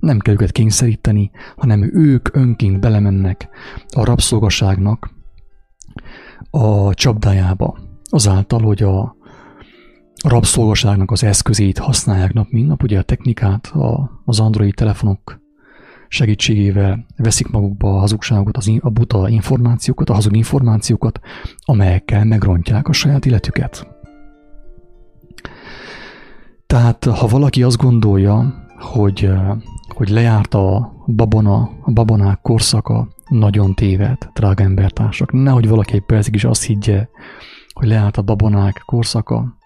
Nem 0.00 0.18
kell 0.18 0.34
őket 0.34 0.52
kényszeríteni, 0.52 1.30
hanem 1.56 1.90
ők 1.94 2.36
önként 2.36 2.80
belemennek 2.80 3.48
a 3.88 4.04
rabszolgaságnak 4.04 5.10
a 6.50 6.94
csapdájába, 6.94 7.78
azáltal, 8.10 8.60
hogy 8.60 8.82
a 8.82 9.16
rabszolgaságnak 10.28 11.10
az 11.10 11.24
eszközét 11.24 11.78
használják 11.78 12.32
nap, 12.32 12.50
mint 12.50 12.68
nap, 12.68 12.82
ugye 12.82 12.98
a 12.98 13.02
technikát, 13.02 13.66
a, 13.66 14.10
az 14.24 14.40
Android 14.40 14.74
telefonok 14.74 15.40
segítségével 16.08 17.06
veszik 17.16 17.48
magukba 17.48 17.94
a 17.94 17.98
hazugságokat, 17.98 18.56
az, 18.56 18.72
a 18.80 18.90
buta 18.90 19.28
információkat, 19.28 20.10
a 20.10 20.14
hazug 20.14 20.36
információkat, 20.36 21.20
amelyekkel 21.64 22.24
megrontják 22.24 22.88
a 22.88 22.92
saját 22.92 23.26
életüket. 23.26 23.91
Tehát 26.72 27.04
ha 27.04 27.26
valaki 27.26 27.62
azt 27.62 27.76
gondolja, 27.76 28.54
hogy, 28.78 29.30
hogy 29.88 30.08
lejárt 30.08 30.54
a 30.54 30.92
babona, 31.06 31.70
a 31.82 31.92
babonák 31.92 32.40
korszaka, 32.40 33.08
nagyon 33.28 33.74
téved, 33.74 34.16
drága 34.34 34.62
embertársak. 34.62 35.32
Nehogy 35.32 35.68
valaki 35.68 35.94
egy 35.94 36.04
percig 36.04 36.34
is 36.34 36.44
azt 36.44 36.64
higgye, 36.64 37.08
hogy 37.72 37.88
leállt 37.88 38.16
a 38.16 38.22
babonák 38.22 38.82
korszaka, 38.86 39.56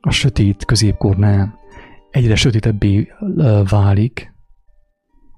a 0.00 0.10
sötét 0.10 0.64
középkor 0.64 1.16
nem. 1.16 1.54
Egyre 2.10 2.34
sötétebbé 2.34 3.08
válik 3.70 4.34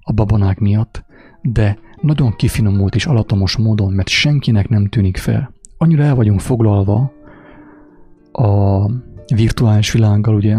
a 0.01 0.13
babonák 0.13 0.59
miatt, 0.59 1.05
de 1.43 1.79
nagyon 2.01 2.37
kifinomult 2.37 2.95
és 2.95 3.07
alatomos 3.07 3.57
módon, 3.57 3.93
mert 3.93 4.09
senkinek 4.09 4.69
nem 4.69 4.89
tűnik 4.89 5.17
fel. 5.17 5.55
Annyira 5.79 6.03
el 6.03 6.15
vagyunk 6.15 6.41
foglalva 6.41 7.13
a 8.33 8.87
virtuális 9.35 9.93
világgal, 9.93 10.35
ugye, 10.35 10.57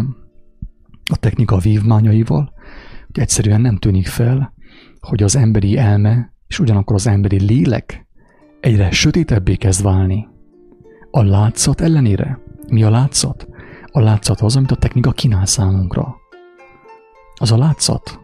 a 1.10 1.16
technika 1.16 1.58
vívmányaival, 1.58 2.52
hogy 3.06 3.18
egyszerűen 3.20 3.60
nem 3.60 3.76
tűnik 3.76 4.06
fel, 4.06 4.54
hogy 5.00 5.22
az 5.22 5.36
emberi 5.36 5.76
elme 5.76 6.34
és 6.46 6.58
ugyanakkor 6.58 6.94
az 6.94 7.06
emberi 7.06 7.44
lélek 7.44 8.06
egyre 8.60 8.90
sötétebbé 8.90 9.54
kezd 9.54 9.82
válni. 9.82 10.28
A 11.10 11.22
látszat 11.22 11.80
ellenére. 11.80 12.38
Mi 12.68 12.82
a 12.82 12.90
látszat? 12.90 13.48
A 13.90 14.00
látszat 14.00 14.40
az, 14.40 14.56
amit 14.56 14.70
a 14.70 14.76
technika 14.76 15.12
kínál 15.12 15.46
számunkra. 15.46 16.16
Az 17.34 17.52
a 17.52 17.58
látszat. 17.58 18.20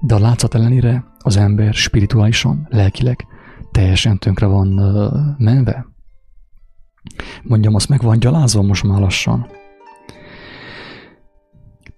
De 0.00 0.14
a 0.14 0.18
látszat 0.18 0.54
ellenére 0.54 1.04
az 1.18 1.36
ember 1.36 1.74
spirituálisan, 1.74 2.66
lelkileg 2.70 3.26
teljesen 3.70 4.18
tönkre 4.18 4.46
van 4.46 4.78
uh, 4.78 5.12
menve. 5.38 5.86
Mondjam, 7.42 7.74
azt 7.74 7.88
meg 7.88 8.02
van 8.02 8.18
gyalázva 8.18 8.62
most 8.62 8.84
már 8.84 9.00
lassan. 9.00 9.46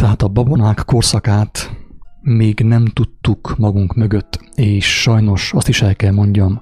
Tehát 0.05 0.23
a 0.23 0.29
babonák 0.29 0.83
korszakát 0.87 1.77
még 2.21 2.61
nem 2.61 2.85
tudtuk 2.85 3.55
magunk 3.59 3.95
mögött, 3.95 4.41
és 4.55 5.01
sajnos 5.01 5.53
azt 5.53 5.69
is 5.69 5.83
el 5.83 5.97
kell 5.97 6.13
mondjam, 6.13 6.61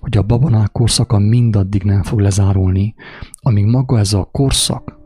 hogy 0.00 0.16
a 0.16 0.22
babonák 0.22 0.72
korszaka 0.72 1.18
mindaddig 1.18 1.82
nem 1.82 2.02
fog 2.02 2.18
lezárulni, 2.18 2.94
amíg 3.34 3.64
maga 3.64 3.98
ez 3.98 4.12
a 4.12 4.28
korszak, 4.32 4.98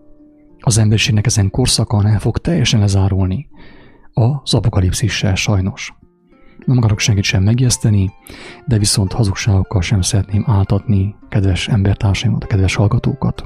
az 0.58 0.78
emberiségnek 0.78 1.26
ezen 1.26 1.50
korszaka 1.50 2.02
nem 2.02 2.18
fog 2.18 2.38
teljesen 2.38 2.80
lezárulni 2.80 3.48
az 4.12 4.54
apokalipszissel 4.54 5.34
sajnos. 5.34 5.94
Nem 6.64 6.76
akarok 6.76 6.98
senkit 6.98 7.24
sem 7.24 7.42
megjeszteni, 7.42 8.10
de 8.64 8.78
viszont 8.78 9.12
hazugságokkal 9.12 9.80
sem 9.80 10.00
szeretném 10.00 10.44
áltatni 10.46 11.14
kedves 11.28 11.68
embertársaimat, 11.68 12.46
kedves 12.46 12.74
hallgatókat. 12.74 13.44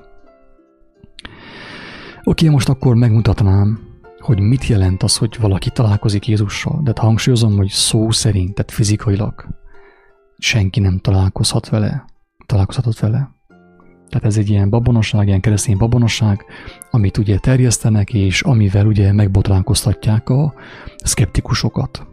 Oké, 2.22 2.48
most 2.48 2.68
akkor 2.68 2.94
megmutatnám, 2.94 3.89
hogy 4.20 4.40
mit 4.40 4.66
jelent 4.66 5.02
az, 5.02 5.16
hogy 5.16 5.36
valaki 5.40 5.70
találkozik 5.70 6.26
Jézussal. 6.26 6.80
De 6.82 6.92
hát 6.94 6.98
hangsúlyozom, 6.98 7.56
hogy 7.56 7.68
szó 7.68 8.10
szerint, 8.10 8.54
tehát 8.54 8.70
fizikailag 8.70 9.46
senki 10.38 10.80
nem 10.80 10.98
találkozhat 10.98 11.68
vele, 11.68 12.04
találkozhatott 12.46 12.98
vele. 12.98 13.34
Tehát 14.08 14.26
ez 14.26 14.36
egy 14.36 14.50
ilyen 14.50 14.70
babonosság, 14.70 15.26
ilyen 15.26 15.40
keresztény 15.40 15.76
babonosság, 15.76 16.44
amit 16.90 17.18
ugye 17.18 17.38
terjesztenek, 17.38 18.14
és 18.14 18.42
amivel 18.42 18.86
ugye 18.86 19.12
megbotránkoztatják 19.12 20.28
a 20.28 20.54
szkeptikusokat. 20.96 22.06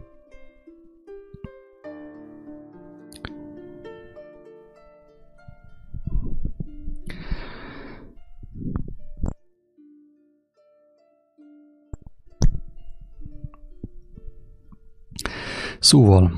Szóval, 15.88 16.32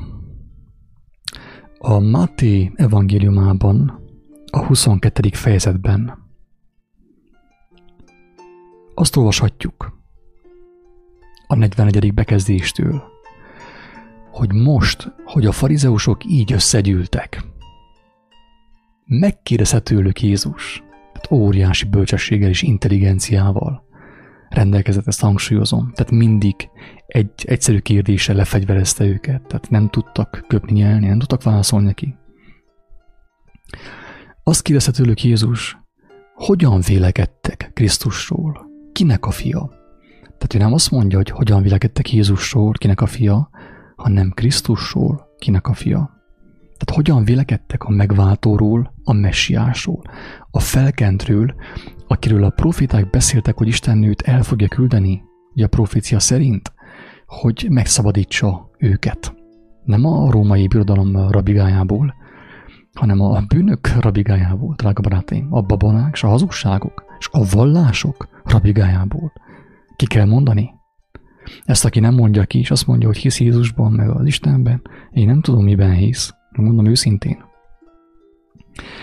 a 1.78 1.98
Máté 1.98 2.72
evangéliumában, 2.74 4.00
a 4.50 4.64
22. 4.64 5.28
fejezetben 5.32 6.18
azt 8.94 9.16
olvashatjuk 9.16 9.98
a 11.46 11.54
41. 11.54 12.14
bekezdéstől, 12.14 13.02
hogy 14.30 14.52
most, 14.52 15.12
hogy 15.24 15.46
a 15.46 15.52
farizeusok 15.52 16.24
így 16.24 16.52
összegyűltek, 16.52 17.44
megkérdezhet 19.04 19.84
tőlük 19.84 20.22
Jézus, 20.22 20.82
tehát 21.12 21.30
óriási 21.30 21.84
bölcsességgel 21.88 22.48
és 22.48 22.62
intelligenciával, 22.62 23.88
rendelkezett, 24.50 25.06
ezt 25.06 25.20
hangsúlyozom. 25.20 25.92
Tehát 25.94 26.12
mindig 26.12 26.54
egy 27.06 27.30
egyszerű 27.44 27.78
kérdéssel 27.78 28.36
lefegyverezte 28.36 29.04
őket, 29.04 29.42
tehát 29.46 29.70
nem 29.70 29.88
tudtak 29.88 30.44
köpni, 30.48 30.72
nyelni, 30.72 31.06
nem 31.06 31.18
tudtak 31.18 31.42
válaszolni 31.42 31.86
neki. 31.86 32.14
Azt 34.42 34.62
kérdezte 34.62 34.90
tőlük 34.90 35.22
Jézus, 35.22 35.78
hogyan 36.34 36.80
vélekedtek 36.80 37.70
Krisztusról? 37.74 38.66
Kinek 38.92 39.26
a 39.26 39.30
fia? 39.30 39.70
Tehát 40.22 40.54
ő 40.54 40.58
nem 40.58 40.72
azt 40.72 40.90
mondja, 40.90 41.16
hogy 41.16 41.30
hogyan 41.30 41.62
vélekedtek 41.62 42.12
Jézusról, 42.12 42.72
kinek 42.72 43.00
a 43.00 43.06
fia, 43.06 43.50
hanem 43.96 44.30
Krisztusról, 44.30 45.28
kinek 45.38 45.66
a 45.66 45.72
fia. 45.72 46.10
Tehát 46.78 46.94
hogyan 46.94 47.24
vélekedtek 47.24 47.84
a 47.84 47.90
megváltóról, 47.90 48.94
a 49.04 49.12
messiásról, 49.12 50.02
a 50.50 50.60
felkentről, 50.60 51.54
akiről 52.10 52.44
a 52.44 52.50
profiták 52.50 53.10
beszéltek, 53.10 53.56
hogy 53.56 53.66
Isten 53.66 54.02
őt 54.02 54.22
el 54.22 54.42
fogja 54.42 54.68
küldeni, 54.68 55.22
ugye 55.54 55.64
a 55.64 55.68
profécia 55.68 56.18
szerint, 56.18 56.72
hogy 57.26 57.66
megszabadítsa 57.70 58.70
őket. 58.78 59.34
Nem 59.84 60.04
a 60.04 60.30
római 60.30 60.66
birodalom 60.66 61.30
rabigájából, 61.30 62.14
hanem 62.92 63.20
a 63.20 63.40
bűnök 63.48 63.88
rabigájából, 64.00 64.74
drága 64.76 65.00
barátaim, 65.00 65.46
a 65.50 65.60
babonák 65.60 66.12
és 66.12 66.22
a 66.22 66.28
hazugságok 66.28 67.04
és 67.18 67.28
a 67.30 67.44
vallások 67.50 68.28
rabigájából. 68.44 69.32
Ki 69.96 70.06
kell 70.06 70.26
mondani? 70.26 70.70
Ezt, 71.64 71.84
aki 71.84 72.00
nem 72.00 72.14
mondja 72.14 72.44
ki, 72.44 72.58
és 72.58 72.70
azt 72.70 72.86
mondja, 72.86 73.06
hogy 73.06 73.16
hisz 73.16 73.40
Jézusban, 73.40 73.92
meg 73.92 74.08
az 74.08 74.26
Istenben, 74.26 74.82
én 75.10 75.26
nem 75.26 75.40
tudom, 75.40 75.64
miben 75.64 75.92
hisz. 75.92 76.34
Mondom 76.56 76.86
őszintén. 76.86 77.44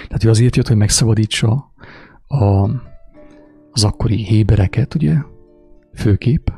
Tehát 0.07 0.23
ő 0.23 0.29
azért 0.29 0.55
jött, 0.55 0.67
hogy 0.67 0.77
megszabadítsa 0.77 1.71
a, 2.27 2.69
az 3.77 3.83
akkori 3.83 4.23
hébereket, 4.23 4.95
ugye, 4.95 5.15
főkép, 5.93 6.53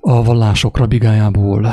a 0.00 0.22
vallások 0.22 0.76
rabigájából, 0.76 1.66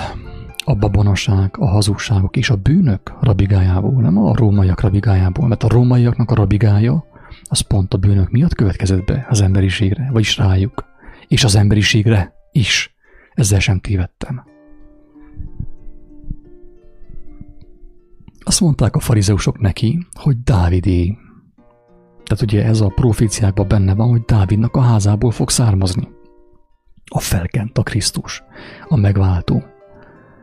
a 0.63 0.75
babonaság, 0.75 1.55
a 1.57 1.67
hazugságok 1.67 2.37
és 2.37 2.49
a 2.49 2.55
bűnök 2.55 3.17
rabigájából, 3.21 4.01
nem 4.01 4.17
a 4.17 4.35
rómaiak 4.35 4.81
rabigájából, 4.81 5.47
mert 5.47 5.63
a 5.63 5.67
rómaiaknak 5.67 6.31
a 6.31 6.35
rabigája 6.35 7.05
az 7.43 7.59
pont 7.59 7.93
a 7.93 7.97
bűnök 7.97 8.31
miatt 8.31 8.55
következett 8.55 9.05
be 9.05 9.25
az 9.29 9.41
emberiségre, 9.41 10.09
vagyis 10.11 10.37
rájuk, 10.37 10.85
és 11.27 11.43
az 11.43 11.55
emberiségre 11.55 12.33
is. 12.51 12.95
Ezzel 13.33 13.59
sem 13.59 13.79
tévedtem. 13.79 14.43
Azt 18.39 18.61
mondták 18.61 18.95
a 18.95 18.99
farizeusok 18.99 19.59
neki, 19.59 20.07
hogy 20.13 20.43
Dávidé. 20.43 21.17
Tehát 22.27 22.43
ugye 22.43 22.65
ez 22.65 22.81
a 22.81 22.87
proféciákban 22.87 23.67
benne 23.67 23.93
van, 23.93 24.09
hogy 24.09 24.21
Dávidnak 24.21 24.75
a 24.75 24.81
házából 24.81 25.31
fog 25.31 25.49
származni. 25.49 26.07
A 27.05 27.19
felkent, 27.19 27.77
a 27.77 27.83
Krisztus, 27.83 28.43
a 28.87 28.95
megváltó. 28.95 29.63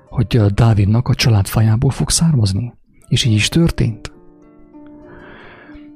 Hogy 0.09 0.41
Dávidnak 0.55 1.09
a 1.09 1.15
családfájából 1.15 1.91
fog 1.91 2.11
származni. 2.11 2.75
És 3.09 3.25
így 3.25 3.33
is 3.33 3.49
történt. 3.49 4.13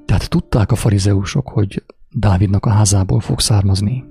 Tehát 0.05 0.29
tudták 0.29 0.73
a 0.73 0.75
farizeusok, 0.75 1.49
hogy 1.49 1.85
Dávidnak 2.11 2.67
a 2.67 2.71
házából 2.71 3.21
fog 3.21 3.41
származni 3.41 4.05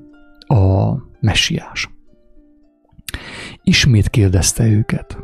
a 0.47 0.93
messiás. 1.19 1.89
Ismét 3.63 4.09
kérdezte 4.09 4.67
őket. 4.67 5.17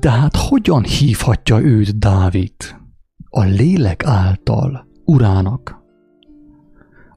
De 0.00 0.10
hát 0.10 0.36
hogyan 0.36 0.82
hívhatja 0.82 1.60
őt 1.60 1.98
Dávid 1.98 2.54
a 3.30 3.42
lélek 3.42 4.04
által 4.04 4.85
urának? 5.06 5.84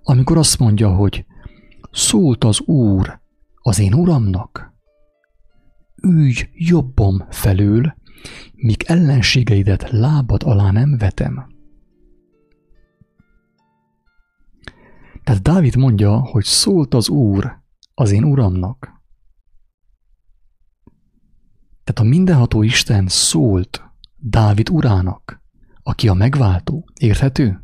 Amikor 0.04 0.38
azt 0.38 0.60
mondja, 0.60 0.96
hogy 0.96 1.26
szólt 1.92 2.44
az 2.44 2.60
Úr 2.60 3.20
az 3.56 3.80
én 3.80 3.94
uramnak, 3.94 4.74
ülj 6.02 6.34
jobbom 6.54 7.26
felől, 7.30 7.96
míg 8.54 8.84
ellenségeidet 8.88 9.90
lábad 9.90 10.44
alá 10.44 10.72
nem 10.72 10.98
vetem. 10.98 11.48
Tehát 15.24 15.42
Dávid 15.42 15.76
mondja, 15.76 16.20
hogy 16.20 16.44
szólt 16.44 16.94
az 16.94 17.10
Úr 17.10 17.62
az 17.94 18.12
én 18.12 18.24
uramnak. 18.24 19.02
Tehát 21.84 22.00
a 22.00 22.16
mindenható 22.16 22.64
Isten 22.64 23.08
szólt 23.08 23.84
Dávid 24.16 24.70
urának, 24.70 25.42
aki 25.84 26.08
a 26.08 26.14
megváltó. 26.14 26.86
Érthető? 27.00 27.64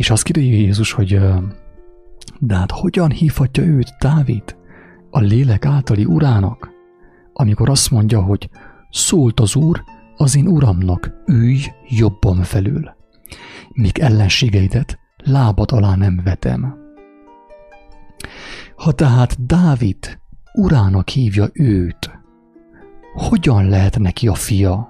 És 0.00 0.10
azt 0.10 0.22
kérdezi 0.22 0.60
Jézus, 0.60 0.92
hogy 0.92 1.20
de 2.38 2.56
hát 2.56 2.70
hogyan 2.70 3.10
hívhatja 3.10 3.64
őt 3.64 3.94
Dávid 3.98 4.56
a 5.10 5.20
lélek 5.20 5.64
általi 5.64 6.04
urának, 6.04 6.70
amikor 7.32 7.70
azt 7.70 7.90
mondja, 7.90 8.22
hogy 8.22 8.50
szólt 8.90 9.40
az 9.40 9.56
Úr 9.56 9.84
az 10.16 10.36
én 10.36 10.46
uramnak, 10.46 11.10
ülj 11.26 11.60
jobban 11.88 12.42
felül, 12.42 12.94
míg 13.72 13.98
ellenségeidet 13.98 14.98
lábad 15.16 15.72
alá 15.72 15.94
nem 15.96 16.20
vetem. 16.24 16.76
Ha 18.76 18.92
tehát 18.92 19.46
Dávid 19.46 20.18
urának 20.52 21.08
hívja 21.08 21.48
őt, 21.52 22.20
hogyan 23.14 23.68
lehet 23.68 23.98
neki 23.98 24.28
a 24.28 24.34
fia? 24.34 24.89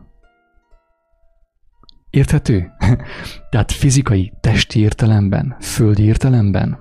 Érthető? 2.10 2.70
Tehát 3.50 3.72
fizikai, 3.72 4.32
testi 4.40 4.80
értelemben, 4.80 5.56
földi 5.60 6.02
értelemben. 6.02 6.78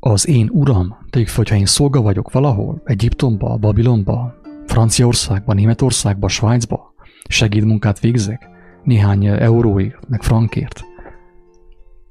Az 0.00 0.28
én 0.28 0.48
uram, 0.52 0.96
tegyük 1.10 1.28
fel, 1.28 1.36
hogyha 1.36 1.56
én 1.56 1.66
szolga 1.66 2.00
vagyok 2.00 2.32
valahol, 2.32 2.82
Egyiptomba, 2.84 3.56
Babilonba, 3.56 4.34
Franciaországba, 4.66 5.52
Németországba, 5.52 6.28
Svájcba, 6.28 6.94
segédmunkát 7.28 8.00
végzek, 8.00 8.48
néhány 8.84 9.26
euróért, 9.26 10.08
meg 10.08 10.22
frankért. 10.22 10.84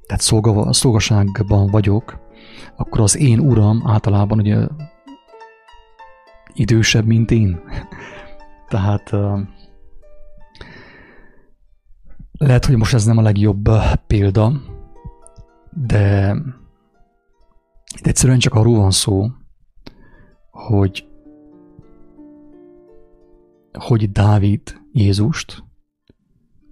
Tehát 0.06 0.22
szolga, 0.22 0.72
szolgaságban 0.72 1.66
vagyok, 1.66 2.18
akkor 2.76 3.00
az 3.00 3.16
én 3.16 3.38
uram 3.38 3.82
általában 3.84 4.38
ugye 4.38 4.56
idősebb, 6.54 7.06
mint 7.06 7.30
én. 7.30 7.60
Tehát 8.68 9.10
lehet, 12.38 12.64
hogy 12.64 12.76
most 12.76 12.94
ez 12.94 13.04
nem 13.04 13.18
a 13.18 13.22
legjobb 13.22 13.68
példa, 14.06 14.52
de 15.70 16.36
itt 17.98 18.06
egyszerűen 18.06 18.38
csak 18.38 18.54
arról 18.54 18.78
van 18.78 18.90
szó, 18.90 19.30
hogy 20.50 21.06
hogy 23.78 24.12
Dávid 24.12 24.80
Jézust 24.92 25.64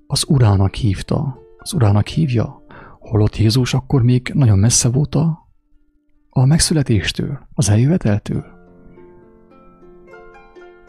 az 0.06 0.24
urának 0.28 0.74
hívta, 0.74 1.38
az 1.58 1.72
urának 1.72 2.06
hívja, 2.06 2.62
holott 2.98 3.36
Jézus 3.36 3.74
akkor 3.74 4.02
még 4.02 4.30
nagyon 4.34 4.58
messze 4.58 4.88
volt 4.88 5.14
a 5.14 5.46
a 6.30 6.44
megszületéstől, 6.44 7.48
az 7.54 7.68
eljöveteltől. 7.68 8.44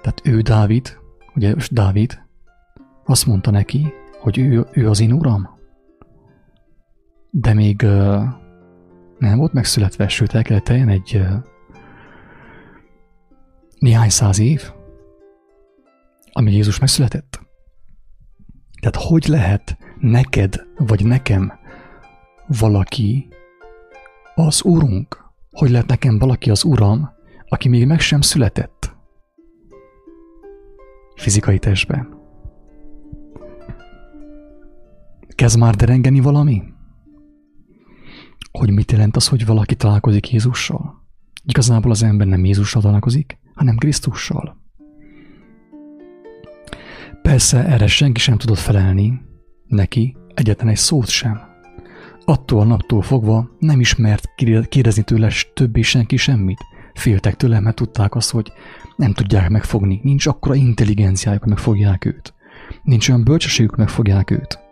Tehát 0.01 0.21
ő 0.23 0.41
Dávid, 0.41 0.97
ugye 1.35 1.53
Dávid 1.71 2.25
azt 3.05 3.25
mondta 3.25 3.51
neki, 3.51 3.93
hogy 4.27 4.37
ő, 4.37 4.67
ő 4.71 4.89
az 4.89 4.99
én 4.99 5.11
uram. 5.11 5.49
De 7.29 7.53
még 7.53 7.81
uh, 7.83 8.23
nem 9.17 9.37
volt 9.37 9.53
megszületve, 9.53 10.07
sőt 10.07 10.33
el 10.33 10.43
kellett 10.43 10.63
teljen 10.63 10.89
egy 10.89 11.15
uh, 11.15 11.43
néhány 13.79 14.09
száz 14.09 14.39
év, 14.39 14.71
amíg 16.31 16.53
Jézus 16.53 16.79
megszületett. 16.79 17.39
Tehát 18.81 19.07
hogy 19.07 19.25
lehet 19.27 19.77
neked 19.99 20.65
vagy 20.77 21.05
nekem 21.05 21.53
valaki 22.59 23.27
az 24.35 24.63
Úrunk? 24.63 25.25
Hogy 25.51 25.69
lehet 25.69 25.87
nekem 25.87 26.19
valaki 26.19 26.49
az 26.49 26.63
Uram, 26.63 27.09
aki 27.47 27.69
még 27.69 27.85
meg 27.85 27.99
sem 27.99 28.21
született? 28.21 28.95
Fizikai 31.15 31.59
testben. 31.59 32.16
Kezd 35.37 35.57
már 35.57 35.75
derengeni 35.75 36.19
valami? 36.19 36.63
Hogy 38.51 38.71
mit 38.71 38.91
jelent 38.91 39.15
az, 39.15 39.27
hogy 39.27 39.45
valaki 39.45 39.75
találkozik 39.75 40.31
Jézussal? 40.31 41.05
Igazából 41.43 41.91
az 41.91 42.03
ember 42.03 42.27
nem 42.27 42.45
Jézussal 42.45 42.81
találkozik, 42.81 43.39
hanem 43.53 43.75
Krisztussal. 43.75 44.57
Persze 47.21 47.65
erre 47.65 47.87
senki 47.87 48.19
sem 48.19 48.37
tudott 48.37 48.57
felelni, 48.57 49.21
neki 49.67 50.17
egyetlen 50.33 50.69
egy 50.69 50.77
szót 50.77 51.07
sem. 51.07 51.41
Attól 52.25 52.59
a 52.59 52.63
naptól 52.63 53.01
fogva 53.01 53.49
nem 53.59 53.79
ismert 53.79 54.25
kérdezni 54.69 55.03
tőle 55.03 55.31
többé 55.53 55.81
senki 55.81 56.15
semmit. 56.15 56.59
Féltek 56.93 57.35
tőle, 57.35 57.59
mert 57.59 57.75
tudták 57.75 58.15
azt, 58.15 58.31
hogy 58.31 58.51
nem 58.95 59.13
tudják 59.13 59.49
megfogni. 59.49 59.99
Nincs 60.03 60.25
akkora 60.25 60.55
intelligenciájuk, 60.55 61.41
hogy 61.43 61.51
megfogják 61.51 62.05
őt. 62.05 62.33
Nincs 62.83 63.09
olyan 63.09 63.23
bölcsességük, 63.23 63.69
hogy 63.69 63.79
megfogják 63.79 64.31
őt. 64.31 64.65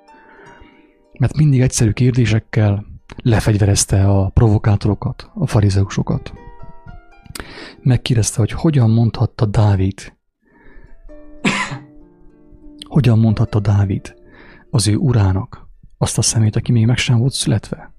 Mert 1.20 1.38
mindig 1.38 1.62
egyszerű 1.62 1.92
kérdésekkel 1.92 2.86
lefegyverezte 3.24 4.08
a 4.08 4.30
provokátorokat, 4.30 5.32
a 5.34 5.48
farizeusokat. 5.48 6.34
Megkérdezte, 7.82 8.40
hogy 8.40 8.52
hogyan 8.52 8.90
mondhatta 8.90 9.46
Dávid, 9.46 10.14
hogyan 12.96 13.20
mondhatta 13.20 13.60
Dávid 13.60 14.16
az 14.70 14.88
ő 14.88 14.96
urának, 14.96 15.68
azt 15.98 16.18
a 16.18 16.22
szemét, 16.22 16.56
aki 16.56 16.72
még 16.72 16.86
meg 16.86 16.98
sem 16.98 17.18
volt 17.18 17.34
születve. 17.34 17.94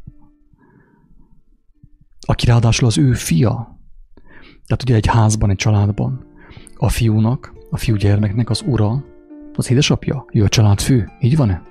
Aki 2.20 2.46
ráadásul 2.46 2.86
az 2.86 2.98
ő 2.98 3.12
fia. 3.12 3.80
Tehát 4.66 4.82
ugye 4.82 4.94
egy 4.94 5.06
házban, 5.06 5.50
egy 5.50 5.56
családban 5.56 6.26
a 6.76 6.88
fiúnak, 6.88 7.54
a 7.70 7.76
fiú 7.76 7.96
gyermeknek 7.96 8.50
az 8.50 8.62
ura, 8.66 9.04
az 9.52 9.70
édesapja, 9.70 10.24
ő 10.32 10.44
a 10.44 10.48
család 10.48 10.80
fő. 10.80 11.10
Így 11.20 11.36
van-e? 11.36 11.62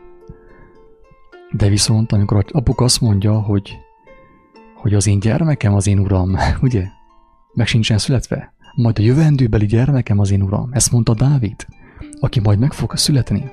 De 1.51 1.69
viszont, 1.69 2.11
amikor 2.11 2.45
apuk 2.51 2.81
azt 2.81 3.01
mondja, 3.01 3.39
hogy, 3.39 3.77
hogy 4.75 4.93
az 4.93 5.07
én 5.07 5.19
gyermekem 5.19 5.73
az 5.73 5.87
én 5.87 5.99
uram, 5.99 6.35
ugye? 6.61 6.85
Meg 7.53 7.67
sincsen 7.67 7.97
születve. 7.97 8.53
Majd 8.75 8.99
a 8.99 9.01
jövendőbeli 9.01 9.65
gyermekem 9.65 10.19
az 10.19 10.31
én 10.31 10.41
uram. 10.41 10.69
Ezt 10.71 10.91
mondta 10.91 11.13
Dávid, 11.13 11.65
aki 12.19 12.39
majd 12.39 12.59
meg 12.59 12.73
fog 12.73 12.95
születni. 12.97 13.51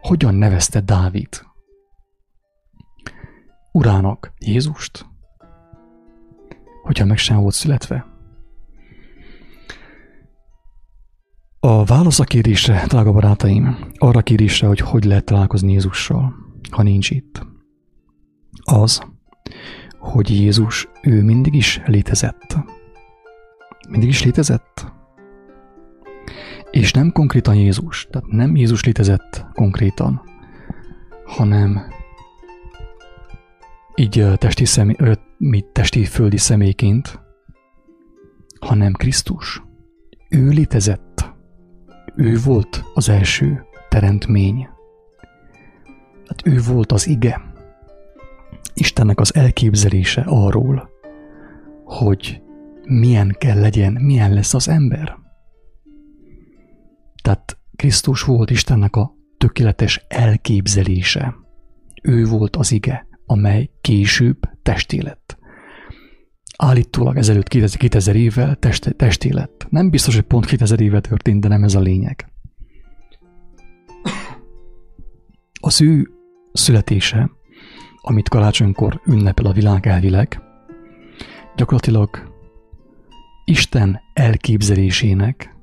Hogyan 0.00 0.34
nevezte 0.34 0.80
Dávid 0.80 1.28
urának 3.72 4.32
Jézust, 4.38 5.06
hogyha 6.82 7.04
meg 7.04 7.18
sem 7.18 7.36
volt 7.36 7.54
születve? 7.54 8.06
A 11.60 11.84
válasz 11.84 12.20
a 12.20 12.24
kérdésre, 12.24 12.84
drága 12.86 13.12
barátaim, 13.12 13.78
arra 13.94 14.18
a 14.18 14.22
kérdésre, 14.22 14.66
hogy 14.66 14.80
hogy 14.80 15.04
lehet 15.04 15.24
találkozni 15.24 15.72
Jézussal, 15.72 16.34
ha 16.70 16.82
nincs 16.82 17.10
itt, 17.10 17.46
az, 18.62 19.00
hogy 19.98 20.30
Jézus, 20.30 20.88
ő 21.02 21.22
mindig 21.22 21.54
is 21.54 21.80
létezett. 21.86 22.56
Mindig 23.88 24.08
is 24.08 24.24
létezett. 24.24 24.92
És 26.70 26.92
nem 26.92 27.12
konkrétan 27.12 27.54
Jézus, 27.54 28.06
tehát 28.10 28.28
nem 28.28 28.56
Jézus 28.56 28.84
létezett 28.84 29.46
konkrétan, 29.54 30.22
hanem 31.24 31.92
így 33.94 34.26
testi, 34.36 34.64
személy, 34.64 34.96
mi 35.36 35.64
testi 35.72 36.04
földi 36.04 36.36
személyként, 36.36 37.20
hanem 38.60 38.92
Krisztus. 38.92 39.62
Ő 40.28 40.48
létezett. 40.48 41.32
Ő 42.16 42.38
volt 42.44 42.84
az 42.94 43.08
első 43.08 43.64
teremtmény. 43.88 44.68
Hát 46.28 46.46
ő 46.46 46.60
volt 46.72 46.92
az 46.92 47.06
ige. 47.06 47.40
Istennek 48.74 49.20
az 49.20 49.34
elképzelése 49.34 50.24
arról, 50.26 50.90
hogy 51.84 52.42
milyen 52.84 53.36
kell 53.38 53.60
legyen, 53.60 53.92
milyen 53.92 54.32
lesz 54.32 54.54
az 54.54 54.68
ember. 54.68 55.16
Tehát 57.22 57.58
Krisztus 57.76 58.22
volt 58.22 58.50
Istennek 58.50 58.96
a 58.96 59.14
tökéletes 59.38 60.04
elképzelése. 60.08 61.34
Ő 62.02 62.24
volt 62.24 62.56
az 62.56 62.72
ige, 62.72 63.06
amely 63.26 63.70
később 63.80 64.38
testé 64.62 65.00
lett. 65.00 65.38
Állítólag 66.56 67.16
ezelőtt 67.16 67.48
2000 67.48 68.16
évvel 68.16 68.56
test, 68.56 68.96
testé 68.96 69.32
lett. 69.32 69.66
Nem 69.70 69.90
biztos, 69.90 70.14
hogy 70.14 70.24
pont 70.24 70.46
2000 70.46 70.80
éve 70.80 71.00
történt, 71.00 71.40
de 71.40 71.48
nem 71.48 71.64
ez 71.64 71.74
a 71.74 71.80
lényeg. 71.80 72.32
Az 75.60 75.80
ő 75.80 76.17
születése, 76.58 77.30
amit 78.00 78.28
karácsonykor 78.28 79.00
ünnepel 79.06 79.46
a 79.46 79.52
világ 79.52 79.86
elvileg, 79.86 80.42
gyakorlatilag 81.56 82.36
Isten 83.44 84.00
elképzelésének 84.12 85.56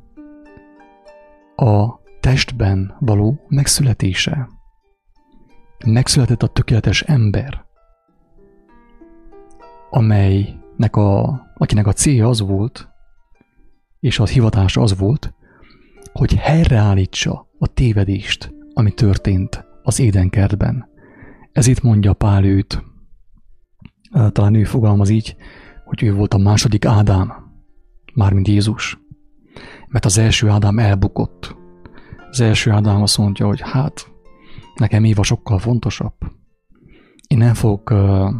a 1.55 1.99
testben 2.19 2.95
való 2.99 3.45
megszületése. 3.47 4.49
Megszületett 5.85 6.43
a 6.43 6.47
tökéletes 6.47 7.01
ember, 7.01 7.65
amelynek 9.89 10.95
a, 10.95 11.41
akinek 11.57 11.87
a 11.87 11.93
célja 11.93 12.27
az 12.27 12.39
volt, 12.39 12.89
és 13.99 14.19
az 14.19 14.29
hivatása 14.29 14.81
az 14.81 14.97
volt, 14.97 15.33
hogy 16.13 16.35
helyreállítsa 16.35 17.47
a 17.59 17.67
tévedést, 17.67 18.53
ami 18.73 18.91
történt 18.91 19.65
az 19.85 19.99
édenkertben. 19.99 20.87
Ez 21.51 21.67
itt 21.67 21.81
mondja 21.81 22.13
Pál 22.13 22.43
őt, 22.43 22.83
talán 24.31 24.53
ő 24.53 24.63
fogalmaz 24.63 25.09
így, 25.09 25.35
hogy 25.85 26.03
ő 26.03 26.13
volt 26.13 26.33
a 26.33 26.37
második 26.37 26.85
Ádám, 26.85 27.33
mármint 28.13 28.47
Jézus. 28.47 28.99
Mert 29.87 30.05
az 30.05 30.17
első 30.17 30.49
Ádám 30.49 30.79
elbukott. 30.79 31.55
Az 32.29 32.41
első 32.41 32.71
Ádám 32.71 33.01
azt 33.01 33.17
mondja, 33.17 33.45
hogy 33.45 33.61
hát, 33.61 34.11
nekem 34.75 35.03
Éva 35.03 35.23
sokkal 35.23 35.59
fontosabb. 35.59 36.15
Én 37.27 37.37
nem 37.37 37.53
fogok 37.53 37.89
uh, 37.89 38.33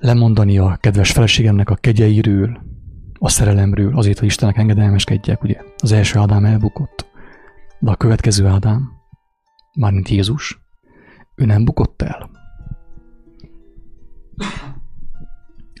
lemondani 0.00 0.58
a 0.58 0.78
kedves 0.80 1.12
feleségemnek 1.12 1.70
a 1.70 1.74
kegyeiről, 1.74 2.58
a 3.18 3.28
szerelemről, 3.28 3.96
azért, 3.96 4.18
hogy 4.18 4.28
Istennek 4.28 4.56
engedelmeskedjek, 4.56 5.42
ugye. 5.42 5.60
Az 5.76 5.92
első 5.92 6.18
Ádám 6.18 6.44
elbukott. 6.44 7.06
De 7.78 7.90
a 7.90 7.96
következő 7.96 8.46
Ádám, 8.46 8.92
mármint 9.74 10.08
Jézus, 10.08 10.60
ő 11.34 11.44
nem 11.44 11.64
bukott 11.64 12.02
el. 12.02 12.30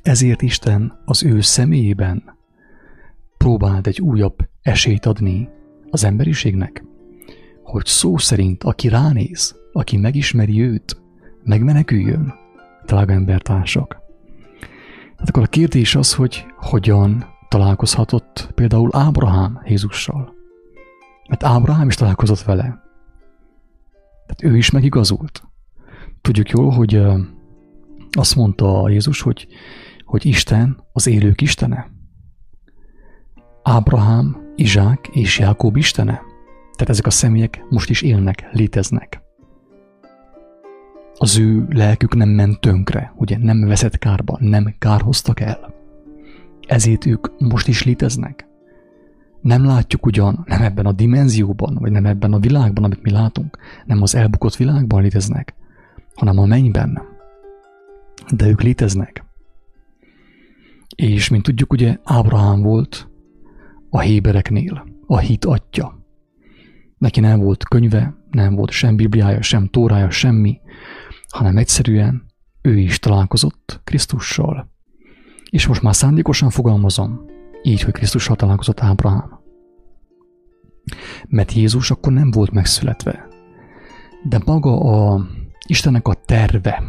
Ezért 0.02 0.42
Isten 0.42 1.02
az 1.04 1.22
ő 1.22 1.40
személyében 1.40 2.38
próbált 3.36 3.86
egy 3.86 4.00
újabb 4.00 4.36
esélyt 4.62 5.06
adni 5.06 5.48
az 5.90 6.04
emberiségnek, 6.04 6.84
hogy 7.62 7.86
szó 7.86 8.16
szerint, 8.16 8.64
aki 8.64 8.88
ránéz, 8.88 9.56
aki 9.72 9.96
megismeri 9.96 10.62
őt, 10.62 11.02
megmeneküljön, 11.42 12.34
drága 12.84 13.12
embertársak. 13.12 14.00
Hát 15.16 15.28
akkor 15.28 15.42
a 15.42 15.46
kérdés 15.46 15.94
az, 15.94 16.14
hogy 16.14 16.46
hogyan 16.56 17.24
találkozhatott 17.48 18.50
például 18.54 18.90
Ábrahám 18.92 19.60
Jézussal. 19.64 20.35
Mert 21.28 21.44
Ábrahám 21.44 21.88
is 21.88 21.94
találkozott 21.94 22.42
vele. 22.42 22.84
Tehát 24.26 24.54
ő 24.54 24.56
is 24.56 24.70
megigazult. 24.70 25.42
Tudjuk 26.20 26.50
jól, 26.50 26.70
hogy 26.70 27.02
azt 28.10 28.36
mondta 28.36 28.88
Jézus, 28.88 29.20
hogy, 29.20 29.46
hogy 30.04 30.26
Isten 30.26 30.84
az 30.92 31.06
élők 31.06 31.40
Istene. 31.40 31.90
Ábrahám, 33.62 34.52
Izsák 34.56 35.08
és 35.12 35.38
Jákob 35.38 35.76
Istene. 35.76 36.20
Tehát 36.72 36.88
ezek 36.88 37.06
a 37.06 37.10
személyek 37.10 37.64
most 37.68 37.90
is 37.90 38.02
élnek, 38.02 38.48
léteznek. 38.52 39.20
Az 41.18 41.38
ő 41.38 41.66
lelkük 41.70 42.14
nem 42.14 42.28
ment 42.28 42.60
tönkre, 42.60 43.12
ugye 43.16 43.38
nem 43.38 43.60
veszett 43.60 43.98
kárba, 43.98 44.36
nem 44.40 44.74
kárhoztak 44.78 45.40
el. 45.40 45.74
Ezért 46.66 47.06
ők 47.06 47.38
most 47.38 47.68
is 47.68 47.84
léteznek. 47.84 48.45
Nem 49.40 49.64
látjuk 49.64 50.06
ugyan, 50.06 50.44
nem 50.46 50.62
ebben 50.62 50.86
a 50.86 50.92
dimenzióban, 50.92 51.74
vagy 51.80 51.90
nem 51.90 52.06
ebben 52.06 52.32
a 52.32 52.38
világban, 52.38 52.84
amit 52.84 53.02
mi 53.02 53.10
látunk, 53.10 53.58
nem 53.84 54.02
az 54.02 54.14
elbukott 54.14 54.56
világban 54.56 55.02
léteznek, 55.02 55.54
hanem 56.14 56.38
a 56.38 56.46
mennyben. 56.46 57.02
De 58.34 58.46
ők 58.46 58.62
léteznek. 58.62 59.24
És 60.96 61.28
mint 61.28 61.42
tudjuk, 61.42 61.72
ugye 61.72 61.96
Ábrahám 62.04 62.62
volt 62.62 63.08
a 63.90 64.00
hébereknél, 64.00 64.86
a 65.06 65.18
hit 65.18 65.44
atya. 65.44 66.04
Neki 66.98 67.20
nem 67.20 67.40
volt 67.40 67.64
könyve, 67.64 68.14
nem 68.30 68.54
volt 68.54 68.70
sem 68.70 68.96
Bibliája, 68.96 69.42
sem 69.42 69.66
Tórája, 69.66 70.10
semmi, 70.10 70.60
hanem 71.28 71.56
egyszerűen 71.56 72.26
ő 72.62 72.78
is 72.78 72.98
találkozott 72.98 73.80
Krisztussal. 73.84 74.70
És 75.50 75.66
most 75.66 75.82
már 75.82 75.94
szándékosan 75.94 76.50
fogalmazom, 76.50 77.20
így, 77.66 77.82
hogy 77.82 77.92
Krisztussal 77.92 78.36
találkozott 78.36 78.80
Ábrahám. 78.80 79.40
Mert 81.28 81.52
Jézus 81.52 81.90
akkor 81.90 82.12
nem 82.12 82.30
volt 82.30 82.50
megszületve. 82.50 83.28
De 84.22 84.40
maga 84.44 84.80
a 84.80 85.26
Istennek 85.66 86.08
a 86.08 86.14
terve, 86.14 86.82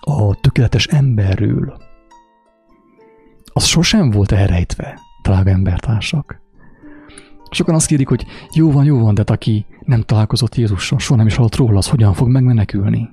a 0.00 0.34
tökéletes 0.34 0.86
emberről, 0.86 1.76
az 3.52 3.64
sosem 3.64 4.10
volt 4.10 4.32
elrejtve, 4.32 4.98
drága 5.22 5.50
embertársak. 5.50 6.40
Sokan 7.50 7.74
azt 7.74 7.86
kérik, 7.86 8.08
hogy 8.08 8.26
jó 8.52 8.70
van, 8.70 8.84
jó 8.84 8.98
van, 8.98 9.14
de 9.14 9.22
aki 9.26 9.66
nem 9.80 10.02
találkozott 10.02 10.54
Jézussal, 10.54 10.98
soha 10.98 11.16
nem 11.16 11.26
is 11.26 11.36
hallott 11.36 11.56
róla, 11.56 11.78
az 11.78 11.88
hogyan 11.88 12.12
fog 12.12 12.28
megmenekülni? 12.28 13.08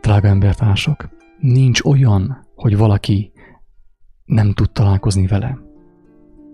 Drága 0.00 0.28
embertársak, 0.28 1.08
nincs 1.38 1.82
olyan, 1.82 2.46
hogy 2.54 2.76
valaki 2.76 3.32
nem 4.30 4.52
tud 4.52 4.70
találkozni 4.70 5.26
vele. 5.26 5.58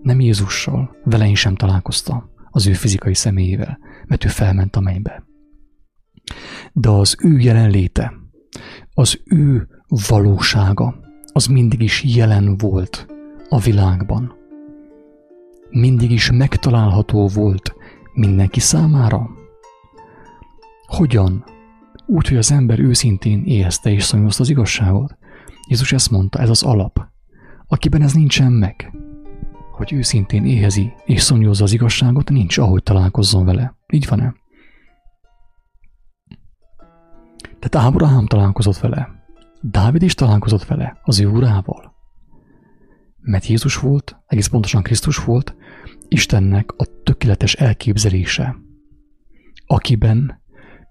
Nem 0.01 0.19
Jézussal, 0.19 0.95
vele 1.03 1.27
én 1.27 1.35
sem 1.35 1.55
találkoztam, 1.55 2.29
az 2.49 2.67
ő 2.67 2.73
fizikai 2.73 3.13
személyével, 3.13 3.79
mert 4.07 4.25
ő 4.25 4.27
felment 4.27 4.75
a 4.75 4.79
mennybe. 4.79 5.23
De 6.73 6.89
az 6.89 7.15
ő 7.19 7.39
jelenléte, 7.39 8.13
az 8.93 9.19
ő 9.25 9.67
valósága, 10.07 10.99
az 11.33 11.45
mindig 11.45 11.81
is 11.81 12.03
jelen 12.03 12.57
volt 12.57 13.05
a 13.49 13.59
világban. 13.59 14.35
Mindig 15.69 16.11
is 16.11 16.31
megtalálható 16.31 17.27
volt 17.27 17.75
mindenki 18.13 18.59
számára. 18.59 19.29
Hogyan? 20.87 21.43
Úgy, 22.05 22.27
hogy 22.27 22.37
az 22.37 22.51
ember 22.51 22.79
őszintén 22.79 23.43
érzte 23.43 23.91
és 23.91 24.03
szomjazta 24.03 24.43
az 24.43 24.49
igazságot. 24.49 25.17
Jézus 25.67 25.91
ezt 25.91 26.11
mondta, 26.11 26.39
ez 26.39 26.49
az 26.49 26.63
alap. 26.63 27.15
Akiben 27.67 28.01
ez 28.01 28.13
nincsen 28.13 28.51
meg, 28.51 28.91
hogy 29.71 29.93
őszintén 29.93 30.45
éhezi 30.45 30.93
és 31.05 31.21
szomjazza 31.21 31.63
az 31.63 31.73
igazságot, 31.73 32.29
nincs 32.29 32.57
ahogy 32.57 32.83
találkozzon 32.83 33.45
vele. 33.45 33.75
Így 33.93 34.07
van-e? 34.07 34.35
Tehát 37.59 37.87
Ábrahám 37.87 38.25
találkozott 38.25 38.77
vele. 38.77 39.09
Dávid 39.61 40.01
is 40.01 40.13
találkozott 40.13 40.65
vele, 40.65 40.99
az 41.03 41.19
ő 41.19 41.27
urával. 41.27 41.95
Mert 43.21 43.45
Jézus 43.45 43.77
volt, 43.77 44.17
egész 44.27 44.47
pontosan 44.47 44.83
Krisztus 44.83 45.23
volt, 45.23 45.55
Istennek 46.07 46.71
a 46.77 46.85
tökéletes 47.03 47.53
elképzelése, 47.53 48.55
akiben 49.65 50.41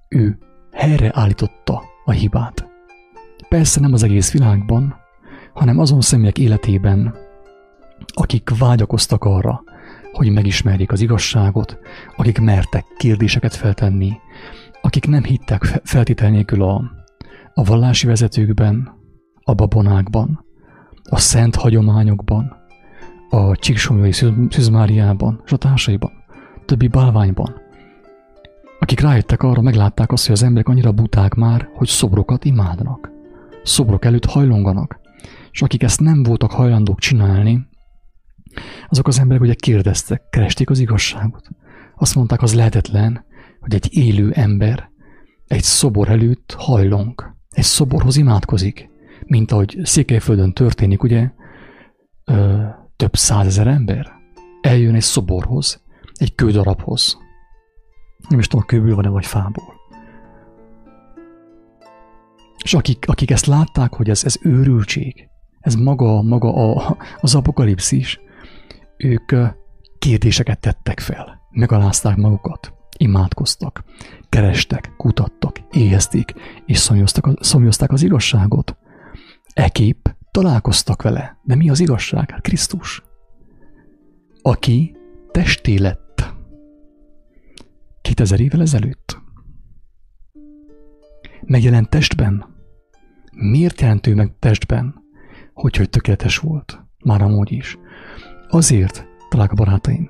ő 0.09 0.39
helyreállította 0.73 1.83
a 2.05 2.11
hibát. 2.11 2.67
Persze 3.49 3.81
nem 3.81 3.93
az 3.93 4.03
egész 4.03 4.33
világban, 4.33 4.95
hanem 5.57 5.79
azon 5.79 6.01
személyek 6.01 6.39
életében, 6.39 7.15
akik 8.15 8.59
vágyakoztak 8.59 9.25
arra, 9.25 9.63
hogy 10.13 10.33
megismerjék 10.33 10.93
az 10.93 11.01
igazságot, 11.01 11.79
akik 12.17 12.41
mertek 12.41 12.85
kérdéseket 12.99 13.55
feltenni, 13.55 14.13
akik 14.83 15.07
nem 15.07 15.23
hittek 15.23 15.63
feltétel 15.85 16.31
nélkül 16.31 16.63
a, 16.63 16.83
a 17.55 17.65
vallási 17.65 18.07
vezetőkben, 18.07 18.95
a 19.43 19.55
babonákban, 19.55 20.45
a 21.03 21.19
szent 21.19 21.55
hagyományokban, 21.55 22.57
a 23.31 23.57
Csíksomjói 23.57 24.13
Szűzmáriában 24.13 25.43
és 25.45 25.53
a 25.53 25.57
társaiban, 25.57 26.13
többi 26.65 26.89
bálványban, 26.89 27.55
akik 28.79 29.01
rájöttek 29.01 29.43
arra, 29.43 29.61
meglátták 29.61 30.13
azt, 30.13 30.27
hogy 30.27 30.35
az 30.35 30.43
emberek 30.43 30.69
annyira 30.69 30.93
buták 30.93 31.35
már, 31.35 31.69
hogy 31.75 31.87
szobrokat 31.87 32.45
imádnak. 32.45 33.11
Szobrok 33.63 34.05
előtt 34.05 34.25
hajlonganak. 34.25 35.01
És 35.57 35.63
akik 35.63 35.83
ezt 35.83 36.01
nem 36.01 36.23
voltak 36.23 36.53
hajlandók 36.53 37.01
csinálni, 37.01 37.67
azok 38.89 39.07
az 39.07 39.19
emberek 39.19 39.43
ugye 39.43 39.55
kérdeztek, 39.55 40.29
keresték 40.31 40.71
az 40.71 40.79
igazságot. 40.79 41.49
Azt 41.95 42.15
mondták, 42.15 42.43
az 42.43 42.55
lehetetlen, 42.55 43.25
hogy 43.61 43.75
egy 43.75 43.97
élő 43.97 44.33
ember 44.33 44.91
egy 45.47 45.63
szobor 45.63 46.09
előtt 46.09 46.55
hajlong, 46.59 47.35
egy 47.51 47.65
szoborhoz 47.65 48.17
imádkozik, 48.17 48.89
mint 49.27 49.53
ahogy 49.53 49.79
Székelyföldön 49.83 50.53
történik, 50.53 51.03
ugye, 51.03 51.31
ö, 52.25 52.63
több 52.97 53.17
százezer 53.17 53.67
ember 53.67 54.13
eljön 54.61 54.95
egy 54.95 55.03
szoborhoz, 55.03 55.83
egy 56.15 56.35
kődarabhoz. 56.35 57.19
Nem 58.29 58.39
is 58.39 58.47
tudom, 58.47 58.67
kőből 58.67 58.95
van-e 58.95 59.09
vagy 59.09 59.27
fából. 59.27 59.75
És 62.65 62.75
akik, 62.75 63.05
akik 63.09 63.31
ezt 63.31 63.47
látták, 63.47 63.95
hogy 63.95 64.11
ez, 64.11 64.25
ez 64.25 64.37
őrültség, 64.43 65.29
ez 65.67 65.75
maga, 65.75 66.23
maga 66.23 66.55
a, 66.55 66.97
az 67.21 67.35
apokalipszis, 67.35 68.21
ők 68.97 69.33
kérdéseket 69.99 70.61
tettek 70.61 71.01
fel, 71.01 71.41
megalázták 71.51 72.17
magukat, 72.17 72.73
imádkoztak, 72.97 73.85
kerestek, 74.29 74.93
kutattak, 74.97 75.61
éhezték, 75.71 76.35
és 76.67 76.79
szomjoztak, 76.79 77.45
szomjozták 77.45 77.93
az 77.93 78.03
igazságot. 78.03 78.77
Ekép 79.53 80.15
találkoztak 80.31 81.03
vele. 81.03 81.39
De 81.43 81.55
mi 81.55 81.71
az 81.71 81.81
igazság? 81.81 82.31
Hát 82.31 82.41
Krisztus. 82.41 83.03
Aki 84.43 84.97
testé 85.31 85.77
lett. 85.77 86.35
2000 88.03 88.41
évvel 88.41 88.61
ezelőtt. 88.61 89.21
Megjelent 91.43 91.89
testben. 91.89 92.47
Miért 93.33 93.81
jelentő 93.81 94.15
meg 94.15 94.33
testben? 94.39 95.06
Hogy, 95.57 95.77
hogy 95.77 95.91
tökéletes 95.91 96.39
volt. 96.39 96.83
Már 97.05 97.23
amúgy 97.23 97.53
is. 97.53 97.79
Azért, 98.49 99.07
drága 99.31 99.55
barátaim, 99.55 100.09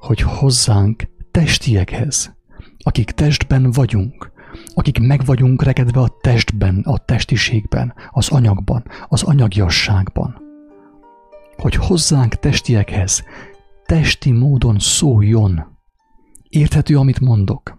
hogy 0.00 0.20
hozzánk 0.20 1.08
testiekhez, 1.30 2.36
akik 2.78 3.10
testben 3.10 3.70
vagyunk, 3.70 4.32
akik 4.74 4.98
meg 4.98 5.24
vagyunk 5.24 5.62
rekedve 5.62 6.00
a 6.00 6.16
testben, 6.20 6.82
a 6.84 6.98
testiségben, 6.98 7.94
az 8.10 8.28
anyagban, 8.28 8.84
az 9.08 9.22
anyagiasságban, 9.22 10.42
hogy 11.56 11.74
hozzánk 11.74 12.34
testiekhez 12.34 13.24
testi 13.86 14.30
módon 14.30 14.78
szóljon. 14.78 15.78
Érthető, 16.48 16.98
amit 16.98 17.20
mondok? 17.20 17.78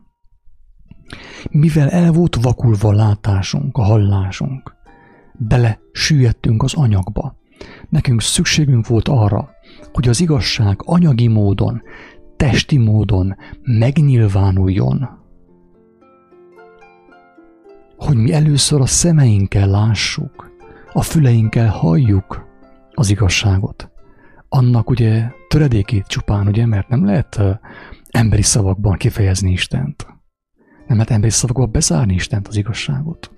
Mivel 1.49 1.89
el 1.89 2.11
volt 2.11 2.35
vakulva 2.41 2.89
a 2.89 2.93
látásunk, 2.93 3.77
a 3.77 3.83
hallásunk, 3.83 4.75
bele 5.37 5.79
süllyedtünk 5.91 6.63
az 6.63 6.73
anyagba. 6.73 7.35
Nekünk 7.89 8.21
szükségünk 8.21 8.87
volt 8.87 9.07
arra, 9.07 9.49
hogy 9.93 10.07
az 10.07 10.21
igazság 10.21 10.79
anyagi 10.85 11.27
módon, 11.27 11.81
testi 12.35 12.77
módon 12.77 13.35
megnyilvánuljon. 13.61 15.09
Hogy 17.97 18.15
mi 18.15 18.33
először 18.33 18.81
a 18.81 18.85
szemeinkkel 18.85 19.67
lássuk, 19.67 20.51
a 20.93 21.01
füleinkkel 21.01 21.69
halljuk 21.69 22.45
az 22.91 23.09
igazságot. 23.09 23.91
Annak 24.49 24.89
ugye 24.89 25.31
töredékét 25.47 26.07
csupán, 26.07 26.47
ugye, 26.47 26.65
mert 26.65 26.87
nem 26.87 27.05
lehet 27.05 27.41
emberi 28.09 28.41
szavakban 28.41 28.97
kifejezni 28.97 29.51
Istent. 29.51 30.07
Nem 30.87 30.97
lehet 30.97 31.11
emberi 31.11 31.31
szavakban 31.31 31.71
bezárni 31.71 32.13
Istent 32.13 32.47
az 32.47 32.55
igazságot. 32.55 33.36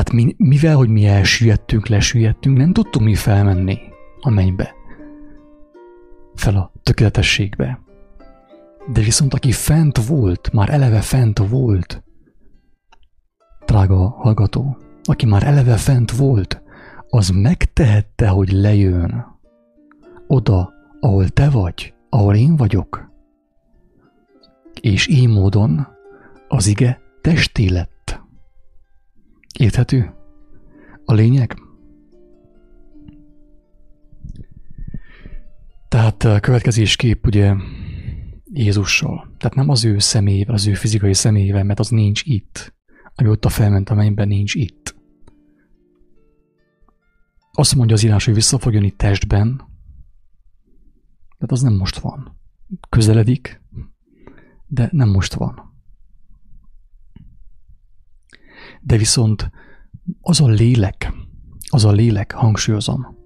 Tehát 0.00 0.24
mi, 0.24 0.34
mivel, 0.38 0.76
hogy 0.76 0.88
mi 0.88 1.06
elsüllyedtünk, 1.06 1.86
lesüllyedtünk, 1.86 2.56
nem 2.56 2.72
tudtunk 2.72 3.04
mi 3.04 3.14
felmenni 3.14 3.78
a 4.20 4.30
mennybe. 4.30 4.74
Fel 6.34 6.56
a 6.56 6.72
tökéletességbe. 6.82 7.80
De 8.92 9.00
viszont 9.00 9.34
aki 9.34 9.52
fent 9.52 10.04
volt, 10.04 10.52
már 10.52 10.70
eleve 10.70 11.00
fent 11.00 11.38
volt, 11.38 12.02
drága 13.66 14.08
hallgató, 14.08 14.76
aki 15.04 15.26
már 15.26 15.42
eleve 15.42 15.76
fent 15.76 16.10
volt, 16.10 16.62
az 17.08 17.28
megtehette, 17.28 18.28
hogy 18.28 18.52
lejön 18.52 19.24
oda, 20.26 20.72
ahol 21.00 21.28
te 21.28 21.50
vagy, 21.50 21.94
ahol 22.08 22.34
én 22.34 22.56
vagyok. 22.56 23.10
És 24.80 25.06
így 25.06 25.28
módon 25.28 25.86
az 26.48 26.66
ige 26.66 27.00
testé 27.20 27.68
lett 27.68 27.99
Érthető? 29.58 30.14
A 31.04 31.12
lényeg? 31.12 31.56
Tehát 35.88 36.24
a 36.24 36.40
következésképp 36.40 37.26
ugye 37.26 37.54
Jézussal. 38.52 39.34
Tehát 39.38 39.54
nem 39.54 39.68
az 39.68 39.84
ő 39.84 39.98
személyével, 39.98 40.54
az 40.54 40.66
ő 40.66 40.74
fizikai 40.74 41.14
személyével, 41.14 41.64
mert 41.64 41.78
az 41.78 41.88
nincs 41.88 42.22
itt. 42.24 42.74
Ami 43.14 43.28
ott 43.28 43.44
a 43.44 43.48
felment 43.48 43.90
a 43.90 43.94
mennyben, 43.94 44.28
nincs 44.28 44.54
itt. 44.54 44.94
Azt 47.52 47.74
mondja 47.74 47.94
az 47.94 48.02
írás, 48.02 48.24
hogy 48.24 48.34
vissza 48.34 48.58
fog 48.58 48.72
jönni 48.72 48.90
testben, 48.90 49.56
tehát 51.18 51.52
az 51.52 51.62
nem 51.62 51.76
most 51.76 51.98
van. 51.98 52.38
Közeledik, 52.88 53.62
de 54.66 54.88
nem 54.92 55.08
most 55.08 55.34
van. 55.34 55.69
De 58.80 58.96
viszont 58.96 59.50
az 60.20 60.40
a 60.40 60.46
lélek, 60.46 61.12
az 61.70 61.84
a 61.84 61.90
lélek, 61.90 62.32
hangsúlyozom, 62.32 63.16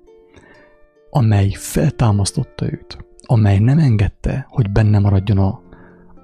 amely 1.10 1.50
feltámasztotta 1.50 2.64
őt, 2.72 2.98
amely 3.22 3.58
nem 3.58 3.78
engedte, 3.78 4.46
hogy 4.48 4.70
benne 4.70 4.98
maradjon 4.98 5.38
a, 5.38 5.62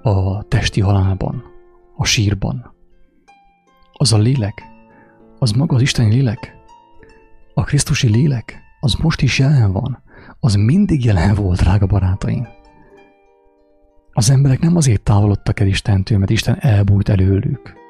a 0.09 0.43
testi 0.43 0.81
halálban, 0.81 1.43
a 1.95 2.05
sírban. 2.05 2.73
Az 3.93 4.13
a 4.13 4.17
lélek, 4.17 4.63
az 5.39 5.51
maga 5.51 5.75
az 5.75 5.81
isteni 5.81 6.13
lélek, 6.13 6.55
a 7.53 7.63
Krisztusi 7.63 8.09
lélek, 8.09 8.61
az 8.79 8.93
most 8.93 9.21
is 9.21 9.39
jelen 9.39 9.71
van, 9.71 10.03
az 10.39 10.55
mindig 10.55 11.05
jelen 11.05 11.35
volt, 11.35 11.59
drága 11.59 11.85
barátaim. 11.85 12.47
Az 14.11 14.29
emberek 14.29 14.59
nem 14.59 14.75
azért 14.75 15.01
távolodtak 15.01 15.59
el 15.59 15.67
Istentől, 15.67 16.17
mert 16.17 16.31
Isten 16.31 16.57
elbújt 16.59 17.09
előlük, 17.09 17.80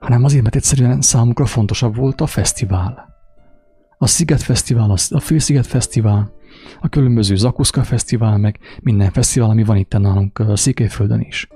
hanem 0.00 0.24
azért, 0.24 0.42
mert 0.42 0.54
egyszerűen 0.54 1.00
számukra 1.00 1.46
fontosabb 1.46 1.96
volt 1.96 2.20
a 2.20 2.26
fesztivál. 2.26 3.08
A 3.98 4.06
Sziget 4.06 4.42
Fesztivál, 4.42 4.90
a 5.10 5.20
Fősziget 5.20 5.66
Fesztivál, 5.66 6.32
a 6.80 6.88
különböző 6.88 7.34
Zakuszka 7.34 7.82
Fesztivál, 7.82 8.38
meg 8.38 8.58
minden 8.82 9.10
fesztivál, 9.10 9.50
ami 9.50 9.64
van 9.64 9.76
itt 9.76 9.92
nálunk 9.92 10.42
Székelyföldön 10.54 11.20
is. 11.20 11.48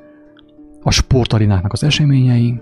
A 0.82 0.90
sportarináknak 0.90 1.72
az 1.72 1.82
eseményei, 1.82 2.60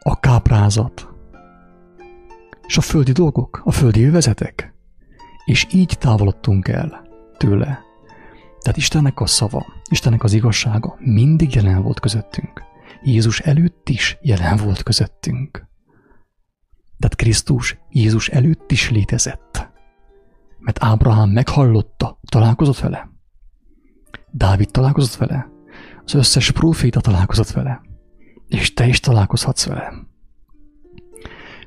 a 0.00 0.20
káprázat, 0.20 1.08
és 2.66 2.76
a 2.76 2.80
földi 2.80 3.12
dolgok, 3.12 3.60
a 3.64 3.72
földi 3.72 4.00
élvezetek. 4.00 4.74
És 5.44 5.66
így 5.72 5.96
távolodtunk 5.98 6.68
el 6.68 7.06
tőle. 7.36 7.80
Tehát 8.60 8.76
Istennek 8.76 9.20
a 9.20 9.26
szava, 9.26 9.66
Istennek 9.90 10.24
az 10.24 10.32
igazsága 10.32 10.96
mindig 10.98 11.54
jelen 11.54 11.82
volt 11.82 12.00
közöttünk. 12.00 12.67
Jézus 13.02 13.40
előtt 13.40 13.88
is 13.88 14.18
jelen 14.20 14.56
volt 14.56 14.82
közöttünk. 14.82 15.66
Tehát 16.98 17.16
Krisztus 17.16 17.78
Jézus 17.90 18.28
előtt 18.28 18.70
is 18.72 18.90
létezett. 18.90 19.68
Mert 20.58 20.84
Ábrahám 20.84 21.30
meghallotta, 21.30 22.20
találkozott 22.30 22.78
vele. 22.78 23.10
Dávid 24.30 24.70
találkozott 24.70 25.14
vele. 25.14 25.48
Az 26.04 26.14
összes 26.14 26.50
próféta 26.50 27.00
találkozott 27.00 27.50
vele. 27.50 27.82
És 28.46 28.72
te 28.72 28.86
is 28.86 29.00
találkozhatsz 29.00 29.66
vele. 29.66 29.92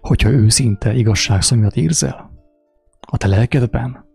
Hogyha 0.02 0.30
őszinte 0.30 0.94
igazság 0.94 1.42
miatt 1.56 1.76
érzel, 1.76 2.32
a 3.00 3.18
te 3.18 3.28
lelkedben, 3.28 4.06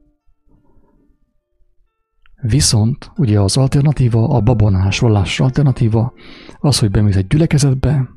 Viszont 2.48 3.10
ugye 3.16 3.40
az 3.40 3.56
alternatíva, 3.56 4.28
a 4.28 4.40
babonás 4.40 4.98
vallás 4.98 5.40
alternatíva 5.40 6.12
az, 6.60 6.78
hogy 6.78 6.90
bemész 6.90 7.16
egy 7.16 7.26
gyülekezetbe, 7.26 8.08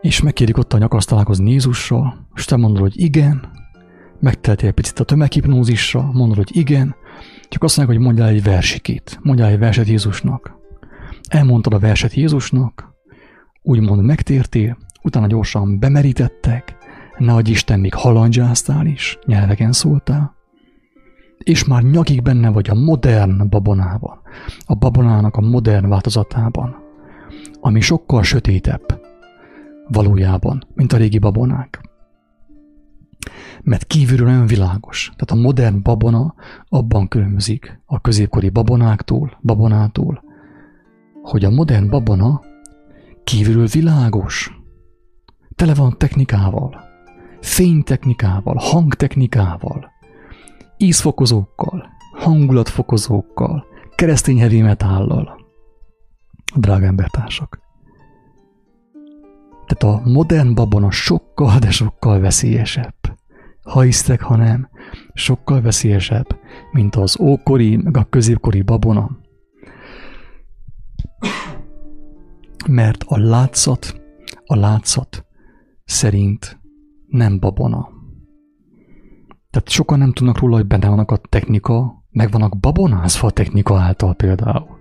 és 0.00 0.22
megkérik 0.22 0.58
ott 0.58 0.72
a 0.72 0.78
nyakasz 0.78 1.04
találkozni 1.04 1.50
Jézussal, 1.50 2.28
és 2.34 2.44
te 2.44 2.56
mondod, 2.56 2.80
hogy 2.80 3.00
igen, 3.00 3.48
megtelti 4.20 4.66
egy 4.66 4.72
picit 4.72 5.00
a 5.00 5.04
tömeghipnózisra, 5.04 6.10
mondod, 6.12 6.36
hogy 6.36 6.56
igen, 6.56 6.94
csak 7.48 7.62
azt 7.62 7.76
mondják, 7.76 7.98
hogy 7.98 8.06
mondjál 8.06 8.28
egy 8.28 8.42
versikét, 8.42 9.18
mondjál 9.22 9.48
egy 9.48 9.58
verset 9.58 9.88
Jézusnak. 9.88 10.56
Elmondtad 11.28 11.72
a 11.72 11.78
verset 11.78 12.14
Jézusnak, 12.14 12.94
úgymond 13.62 14.02
megtértél, 14.02 14.76
utána 15.02 15.26
gyorsan 15.26 15.78
bemerítettek, 15.78 16.76
nehogy 17.18 17.48
Isten 17.48 17.80
még 17.80 17.94
halandzsáztál 17.94 18.86
is, 18.86 19.18
nyelveken 19.26 19.72
szóltál, 19.72 20.37
és 21.38 21.64
már 21.64 21.82
nyakig 21.82 22.22
benne 22.22 22.50
vagy 22.50 22.70
a 22.70 22.74
modern 22.74 23.48
babonában, 23.48 24.20
a 24.66 24.74
babonának 24.74 25.36
a 25.36 25.40
modern 25.40 25.88
változatában, 25.88 26.76
ami 27.60 27.80
sokkal 27.80 28.22
sötétebb 28.22 29.00
valójában, 29.88 30.66
mint 30.74 30.92
a 30.92 30.96
régi 30.96 31.18
babonák. 31.18 31.80
Mert 33.62 33.84
kívülről 33.84 34.26
nagyon 34.26 34.46
világos. 34.46 35.12
Tehát 35.16 35.30
a 35.30 35.46
modern 35.46 35.82
babona 35.82 36.34
abban 36.68 37.08
különbözik 37.08 37.80
a 37.86 38.00
középkori 38.00 38.48
babonáktól, 38.48 39.38
babonától, 39.42 40.22
hogy 41.22 41.44
a 41.44 41.50
modern 41.50 41.88
babona 41.88 42.40
kívülről 43.24 43.66
világos, 43.66 44.60
tele 45.54 45.74
van 45.74 45.98
technikával, 45.98 46.80
fénytechnikával, 47.40 48.56
hangtechnikával, 48.58 49.90
ízfokozókkal, 50.78 51.88
hangulatfokozókkal, 52.12 53.66
keresztény 53.94 54.38
heavy 54.38 54.60
metállal. 54.60 55.46
Drága 56.56 56.86
embertársak. 56.86 57.60
Tehát 59.66 59.96
a 59.96 60.08
modern 60.08 60.54
babona 60.54 60.90
sokkal, 60.90 61.58
de 61.58 61.70
sokkal 61.70 62.20
veszélyesebb. 62.20 62.94
Ha 63.62 63.80
hisztek, 63.80 64.22
ha 64.22 64.36
nem, 64.36 64.68
sokkal 65.14 65.60
veszélyesebb, 65.60 66.26
mint 66.72 66.96
az 66.96 67.20
ókori, 67.20 67.76
meg 67.76 67.96
a 67.96 68.06
középkori 68.10 68.62
babona. 68.62 69.18
Mert 72.68 73.02
a 73.06 73.18
látszat, 73.18 74.00
a 74.46 74.56
látszat 74.56 75.26
szerint 75.84 76.60
nem 77.06 77.38
babona. 77.38 77.97
Tehát 79.50 79.68
sokan 79.68 79.98
nem 79.98 80.12
tudnak 80.12 80.38
róla, 80.38 80.56
hogy 80.56 80.66
benne 80.66 80.88
vannak 80.88 81.10
a 81.10 81.16
technika, 81.16 82.04
meg 82.10 82.30
vannak 82.30 82.58
babonázva 82.58 83.26
a 83.26 83.30
technika 83.30 83.80
által 83.80 84.14
például. 84.14 84.76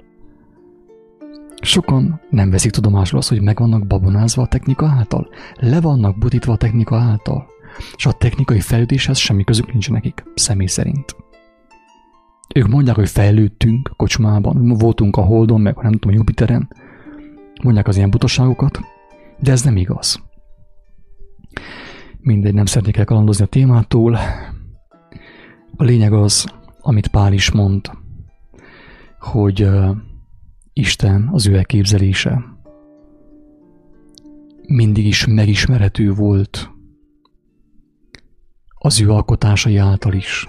Sokan 1.62 2.22
nem 2.30 2.50
veszik 2.50 2.72
tudomásul 2.72 3.18
azt, 3.18 3.30
hogy 3.30 3.42
meg 3.42 3.58
vannak 3.58 3.88
babonázva 3.88 4.42
a 4.42 4.48
technika 4.48 4.88
által, 4.88 5.30
le 5.56 5.82
vannak 5.82 6.18
butítva 6.18 6.54
a 6.54 6.58
technika 6.58 6.98
által, 6.98 7.48
és 7.96 8.06
a 8.06 8.12
technikai 8.12 8.60
fejlődéshez 8.60 9.18
semmi 9.18 9.44
közük 9.44 9.72
nincs 9.72 9.90
nekik, 9.92 10.24
személy 10.36 10.68
szerint. 10.68 11.16
Ők 12.56 12.68
mondják, 12.68 12.96
hogy 12.96 13.10
fejlődtünk 13.10 13.92
kocsmában, 13.96 14.68
voltunk 14.68 15.18
a 15.18 15.22
Holdon, 15.22 15.62
meg 15.62 15.76
nem 15.82 15.92
tudom, 15.92 16.16
Jupiteren, 16.16 16.70
mondják 17.64 17.88
az 17.88 17.98
ilyen 17.98 18.10
butaságokat, 18.10 18.80
de 19.40 19.52
ez 19.52 19.64
nem 19.64 19.78
igaz. 19.78 20.24
Mindegy, 22.20 22.54
nem 22.54 22.66
szeretnék 22.66 22.98
elkalandozni 22.98 23.44
a 23.44 23.48
témától. 23.48 24.18
A 25.80 25.84
lényeg 25.84 26.14
az, 26.14 26.46
amit 26.80 27.08
Pál 27.08 27.34
is 27.34 27.52
mond, 27.52 27.92
hogy 29.20 29.70
Isten 30.74 31.30
az 31.32 31.48
ő 31.48 31.56
elképzelése 31.56 32.58
mindig 34.68 35.06
is 35.06 35.26
megismerhető 35.26 36.14
volt 36.14 36.70
az 38.74 39.02
ő 39.02 39.12
alkotásai 39.12 39.78
által 39.78 40.14
is, 40.14 40.48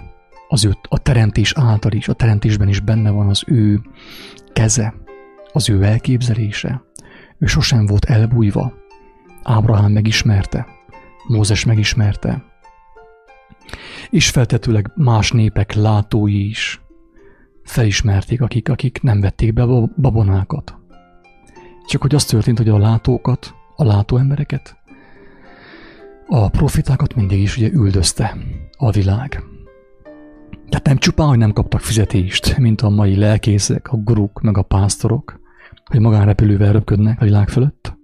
az 0.49 0.64
ő, 0.64 0.72
a 0.89 0.99
teremtés 0.99 1.53
által 1.57 1.93
is, 1.93 2.09
a 2.09 2.12
teremtésben 2.12 2.68
is 2.68 2.81
benne 2.81 3.11
van 3.11 3.29
az 3.29 3.43
ő 3.47 3.81
keze, 4.53 4.95
az 5.53 5.70
ő 5.70 5.83
elképzelése. 5.83 6.83
Ő 7.39 7.47
sosem 7.47 7.87
volt 7.87 8.05
elbújva. 8.05 8.72
Ábrahám 9.43 9.93
megismerte, 9.93 10.66
Mózes 11.26 11.64
megismerte, 11.64 12.45
és 14.11 14.30
feltetőleg 14.30 14.92
más 14.94 15.32
népek 15.32 15.72
látói 15.72 16.48
is 16.48 16.80
felismerték, 17.62 18.40
akik, 18.40 18.68
akik 18.68 19.02
nem 19.02 19.20
vették 19.20 19.52
be 19.52 19.64
babonákat. 19.96 20.76
Csak 21.86 22.02
hogy 22.02 22.14
az 22.14 22.24
történt, 22.24 22.59
hogy 22.59 22.68
a 22.68 22.78
látókat, 22.78 23.54
a 23.76 23.84
látó 23.84 24.16
embereket, 24.16 24.76
a 26.26 26.48
profitákat 26.48 27.14
mindig 27.14 27.40
is 27.40 27.56
ugye 27.56 27.70
üldözte 27.72 28.36
a 28.76 28.90
világ. 28.90 29.42
Tehát 30.68 30.86
nem 30.86 30.96
csupán, 30.96 31.28
hogy 31.28 31.38
nem 31.38 31.52
kaptak 31.52 31.80
fizetést, 31.80 32.56
mint 32.59 32.80
a 32.80 32.88
mai 32.88 33.16
lelkészek, 33.16 33.92
a 33.92 33.96
guruk, 33.96 34.40
meg 34.40 34.59
a 34.59 34.62
pásztorok, 34.62 35.40
hogy 35.84 36.00
magánrepülővel 36.00 36.72
röpködnek 36.72 37.20
a 37.20 37.24
világ 37.24 37.48
fölött. 37.48 37.96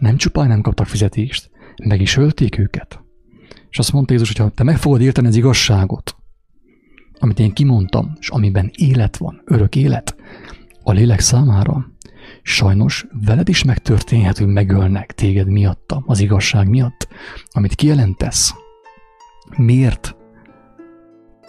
Nem 0.00 0.16
csupán 0.16 0.48
nem 0.48 0.60
kaptak 0.60 0.86
fizetést, 0.86 1.50
meg 1.84 2.00
is 2.00 2.16
ölték 2.16 2.58
őket. 2.58 3.05
És 3.76 3.82
azt 3.82 3.92
mondta 3.92 4.12
Jézus, 4.12 4.28
hogy 4.28 4.38
ha 4.38 4.48
te 4.48 4.62
meg 4.62 4.78
fogod 4.78 5.00
érteni 5.00 5.26
az 5.26 5.36
igazságot, 5.36 6.16
amit 7.18 7.38
én 7.38 7.52
kimondtam, 7.52 8.12
és 8.20 8.28
amiben 8.28 8.70
élet 8.74 9.16
van, 9.16 9.42
örök 9.44 9.76
élet, 9.76 10.16
a 10.82 10.92
lélek 10.92 11.20
számára, 11.20 11.86
sajnos 12.42 13.06
veled 13.24 13.48
is 13.48 13.64
megtörténhet, 13.64 14.38
hogy 14.38 14.46
megölnek 14.46 15.12
téged 15.12 15.48
miatta, 15.48 16.02
az 16.06 16.20
igazság 16.20 16.68
miatt, 16.68 17.08
amit 17.50 17.74
kijelentesz. 17.74 18.54
Miért? 19.56 20.16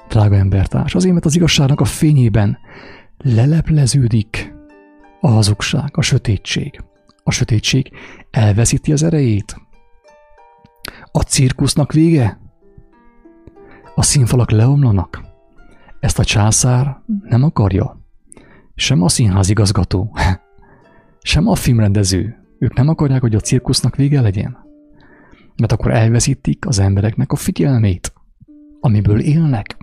Drága 0.09 0.35
embertárs, 0.35 0.95
azért, 0.95 1.13
mert 1.13 1.25
az 1.25 1.35
igazságnak 1.35 1.81
a 1.81 1.85
fényében 1.85 2.57
lelepleződik 3.17 4.53
a 5.21 5.27
hazugság, 5.27 5.89
a 5.91 6.01
sötétség. 6.01 6.83
A 7.23 7.31
sötétség 7.31 7.91
elveszíti 8.31 8.91
az 8.91 9.03
erejét. 9.03 9.66
A 11.17 11.21
cirkusznak 11.21 11.91
vége? 11.91 12.39
A 13.95 14.03
színfalak 14.03 14.51
leomlanak? 14.51 15.23
Ezt 15.99 16.19
a 16.19 16.23
császár 16.23 17.01
nem 17.23 17.43
akarja. 17.43 18.01
Sem 18.75 19.01
a 19.01 19.09
színház 19.09 19.49
igazgató, 19.49 20.17
sem 21.21 21.47
a 21.47 21.55
filmrendező. 21.55 22.35
Ők 22.59 22.73
nem 22.73 22.87
akarják, 22.87 23.21
hogy 23.21 23.35
a 23.35 23.39
cirkusznak 23.39 23.95
vége 23.95 24.21
legyen. 24.21 24.57
Mert 25.55 25.71
akkor 25.71 25.91
elveszítik 25.91 26.67
az 26.67 26.79
embereknek 26.79 27.31
a 27.31 27.35
figyelmét, 27.35 28.13
amiből 28.79 29.19
élnek, 29.19 29.77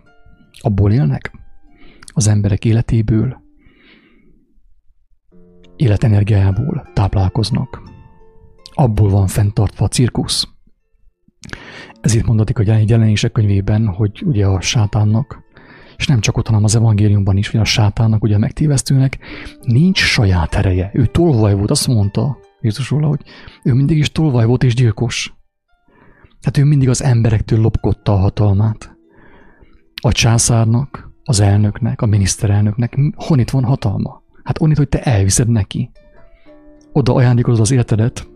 abból 0.60 0.92
élnek, 0.92 1.32
az 2.14 2.26
emberek 2.26 2.64
életéből, 2.64 3.42
életenergiájából 5.76 6.90
táplálkoznak. 6.92 7.82
Abból 8.74 9.08
van 9.08 9.26
fenntartva 9.26 9.84
a 9.84 9.88
cirkusz. 9.88 10.53
Ezért 12.04 12.26
mondatik 12.26 12.58
a 12.58 12.62
jelenések 12.86 13.32
könyvében, 13.32 13.86
hogy 13.86 14.22
ugye 14.24 14.46
a 14.46 14.60
sátánnak 14.60 15.42
és 15.96 16.06
nem 16.06 16.20
csak 16.20 16.36
ott, 16.36 16.46
hanem 16.46 16.64
az 16.64 16.76
evangéliumban 16.76 17.36
is, 17.36 17.48
hogy 17.48 17.60
a 17.60 17.64
sátánnak, 17.64 18.22
ugye 18.22 18.34
a 18.34 18.38
megtévesztőnek 18.38 19.18
nincs 19.62 19.98
saját 19.98 20.54
ereje. 20.54 20.90
Ő 20.94 21.06
tolvaj 21.06 21.54
volt, 21.54 21.70
azt 21.70 21.86
mondta 21.86 22.38
Jézus 22.60 22.90
róla, 22.90 23.06
hogy 23.06 23.20
ő 23.62 23.72
mindig 23.72 23.98
is 23.98 24.12
tolvaj 24.12 24.46
volt 24.46 24.62
és 24.62 24.74
gyilkos. 24.74 25.34
Tehát 26.40 26.58
ő 26.58 26.64
mindig 26.64 26.88
az 26.88 27.02
emberektől 27.02 27.60
lopkodta 27.60 28.12
a 28.12 28.16
hatalmát. 28.16 28.96
A 30.02 30.12
császárnak, 30.12 31.10
az 31.24 31.40
elnöknek, 31.40 32.02
a 32.02 32.06
miniszterelnöknek 32.06 32.98
honnit 33.16 33.50
van 33.50 33.64
hatalma? 33.64 34.22
Hát 34.42 34.60
onnit, 34.60 34.76
hogy 34.76 34.88
te 34.88 35.02
elviszed 35.02 35.48
neki. 35.48 35.90
Oda 36.92 37.14
ajándékozod 37.14 37.60
az 37.60 37.70
életedet, 37.70 38.28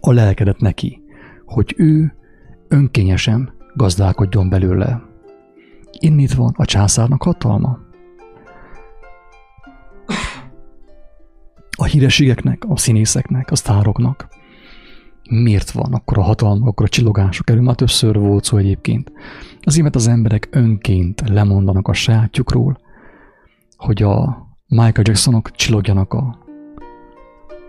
a 0.00 0.12
lelkedet 0.12 0.60
neki, 0.60 1.02
hogy 1.44 1.74
ő 1.76 2.14
önkényesen 2.68 3.52
gazdálkodjon 3.74 4.48
belőle. 4.48 5.02
Innit 5.98 6.34
van 6.34 6.52
a 6.56 6.64
császárnak 6.64 7.22
hatalma. 7.22 7.78
A 11.76 11.84
hírességeknek, 11.84 12.64
a 12.68 12.76
színészeknek, 12.76 13.50
a 13.50 13.56
sztároknak. 13.56 14.28
Miért 15.30 15.70
van 15.70 15.92
akkor 15.92 16.18
a 16.18 16.22
hatalma, 16.22 16.66
akkor 16.66 16.86
a 16.86 16.88
csillogások? 16.88 17.50
Erről 17.50 17.62
már 17.62 17.74
többször 17.74 18.18
volt 18.18 18.44
szó 18.44 18.56
egyébként. 18.56 19.12
Azért, 19.60 19.82
mert 19.82 19.96
az 19.96 20.06
emberek 20.06 20.48
önként 20.50 21.28
lemondanak 21.28 21.88
a 21.88 21.92
sajátjukról, 21.92 22.78
hogy 23.76 24.02
a 24.02 24.46
Michael 24.68 25.02
Jacksonok 25.02 25.50
csillogjanak 25.50 26.12
a, 26.12 26.38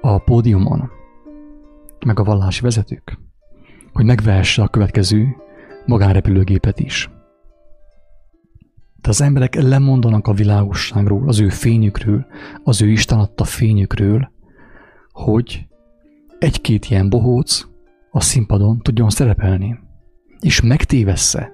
a 0.01 0.17
pódiumon, 0.17 0.89
meg 2.05 2.19
a 2.19 2.23
vallási 2.23 2.61
vezetők, 2.61 3.19
hogy 3.95 4.05
megvehesse 4.05 4.61
a 4.61 4.67
következő 4.67 5.35
magánrepülőgépet 5.85 6.79
is. 6.79 7.09
De 9.01 9.09
az 9.09 9.21
emberek 9.21 9.55
lemondanak 9.55 10.27
a 10.27 10.33
világosságról, 10.33 11.27
az 11.27 11.39
ő 11.39 11.49
fényükről, 11.49 12.25
az 12.63 12.81
ő 12.81 12.87
Isten 12.87 13.19
adta 13.19 13.43
fényükről, 13.43 14.31
hogy 15.11 15.67
egy-két 16.39 16.85
ilyen 16.85 17.09
bohóc 17.09 17.65
a 18.11 18.21
színpadon 18.21 18.79
tudjon 18.79 19.09
szerepelni, 19.09 19.79
és 20.39 20.61
megtévessze 20.61 21.51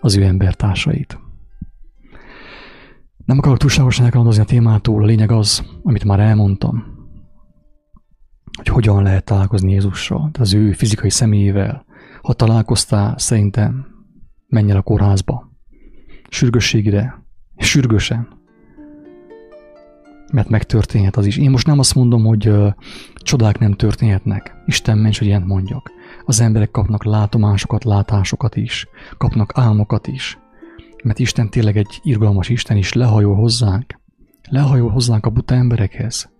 az 0.00 0.16
ő 0.16 0.22
embertársait. 0.22 1.18
Nem 3.24 3.38
akarok 3.38 3.58
túlságosan 3.58 4.04
elkalandozni 4.04 4.42
a 4.42 4.46
témától, 4.46 5.02
a 5.02 5.06
lényeg 5.06 5.30
az, 5.30 5.64
amit 5.82 6.04
már 6.04 6.20
elmondtam, 6.20 6.97
hogy 8.58 8.66
hogyan 8.66 9.02
lehet 9.02 9.24
találkozni 9.24 9.72
Jézussal, 9.72 10.30
az 10.38 10.54
ő 10.54 10.72
fizikai 10.72 11.10
személyével. 11.10 11.84
Ha 12.22 12.32
találkoztál, 12.32 13.18
szerintem 13.18 13.86
menj 14.46 14.70
el 14.70 14.76
a 14.76 14.82
kórházba. 14.82 15.50
Sürgősségre, 16.28 17.24
sürgősen. 17.56 18.28
Mert 20.32 20.48
megtörténhet 20.48 21.16
az 21.16 21.26
is. 21.26 21.36
Én 21.36 21.50
most 21.50 21.66
nem 21.66 21.78
azt 21.78 21.94
mondom, 21.94 22.24
hogy 22.24 22.48
uh, 22.48 22.72
csodák 23.14 23.58
nem 23.58 23.72
történhetnek. 23.72 24.54
Isten 24.66 24.98
ments, 24.98 25.18
hogy 25.18 25.26
ilyet 25.26 25.46
mondjak. 25.46 25.90
Az 26.24 26.40
emberek 26.40 26.70
kapnak 26.70 27.04
látomásokat, 27.04 27.84
látásokat 27.84 28.56
is. 28.56 28.86
Kapnak 29.18 29.52
álmokat 29.54 30.06
is 30.06 30.38
mert 31.02 31.18
Isten 31.18 31.50
tényleg 31.50 31.76
egy 31.76 32.00
irgalmas 32.02 32.48
Isten 32.48 32.76
is 32.76 32.92
lehajol 32.92 33.34
hozzánk. 33.34 34.00
Lehajol 34.50 34.90
hozzánk 34.90 35.26
a 35.26 35.30
buta 35.30 35.54
emberekhez. 35.54 36.30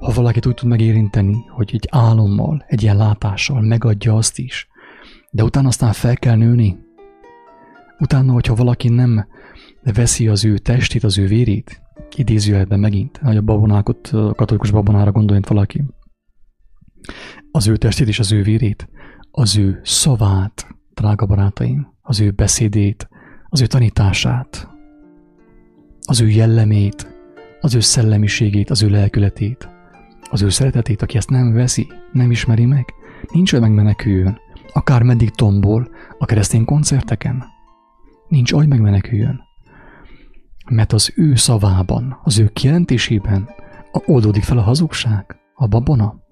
Ha 0.00 0.12
valakit 0.12 0.46
úgy 0.46 0.54
tud 0.54 0.68
megérinteni, 0.68 1.44
hogy 1.48 1.70
egy 1.72 1.88
álommal, 1.90 2.64
egy 2.66 2.82
ilyen 2.82 2.96
látással 2.96 3.60
megadja 3.60 4.16
azt 4.16 4.38
is, 4.38 4.68
de 5.30 5.44
utána 5.44 5.68
aztán 5.68 5.92
fel 5.92 6.16
kell 6.16 6.36
nőni. 6.36 6.78
Utána, 7.98 8.32
hogyha 8.32 8.54
valaki 8.54 8.88
nem 8.88 9.26
veszi 9.82 10.28
az 10.28 10.44
ő 10.44 10.58
testét, 10.58 11.04
az 11.04 11.18
ő 11.18 11.26
vérét, 11.26 11.82
idézőjelben 12.16 12.80
megint, 12.80 13.20
hogy 13.22 13.36
a 13.36 13.42
babonákot, 13.42 14.06
a 14.06 14.34
katolikus 14.34 14.70
babonára 14.70 15.12
gondoljon 15.12 15.44
valaki, 15.48 15.84
az 17.50 17.68
ő 17.68 17.76
testét 17.76 18.08
és 18.08 18.18
az 18.18 18.32
ő 18.32 18.42
vérét, 18.42 18.88
az 19.30 19.56
ő 19.56 19.80
szavát, 19.82 20.66
drága 20.94 21.26
barátaim, 21.26 21.88
az 22.00 22.20
ő 22.20 22.30
beszédét, 22.30 23.08
az 23.48 23.60
ő 23.60 23.66
tanítását, 23.66 24.68
az 26.06 26.20
ő 26.20 26.28
jellemét, 26.28 27.16
az 27.60 27.74
ő 27.74 27.80
szellemiségét, 27.80 28.70
az 28.70 28.82
ő 28.82 28.88
lelkületét, 28.88 29.68
az 30.30 30.42
ő 30.42 30.48
szeretetét, 30.48 31.02
aki 31.02 31.16
ezt 31.16 31.30
nem 31.30 31.52
veszi, 31.52 31.86
nem 32.12 32.30
ismeri 32.30 32.64
meg, 32.64 32.94
nincs 33.32 33.52
olyan 33.52 33.68
megmeneküljön, 33.68 34.38
akár 34.72 35.02
meddig 35.02 35.30
tombol 35.30 35.90
a 36.18 36.24
keresztény 36.24 36.64
koncerteken. 36.64 37.44
Nincs 38.28 38.52
oly 38.52 38.66
megmeneküljön. 38.66 39.40
Mert 40.70 40.92
az 40.92 41.12
ő 41.16 41.34
szavában, 41.34 42.18
az 42.22 42.38
ő 42.38 42.48
kijelentésében 42.52 43.48
oldódik 43.92 44.42
fel 44.42 44.58
a 44.58 44.62
hazugság, 44.62 45.36
a 45.54 45.66
babona, 45.66 46.22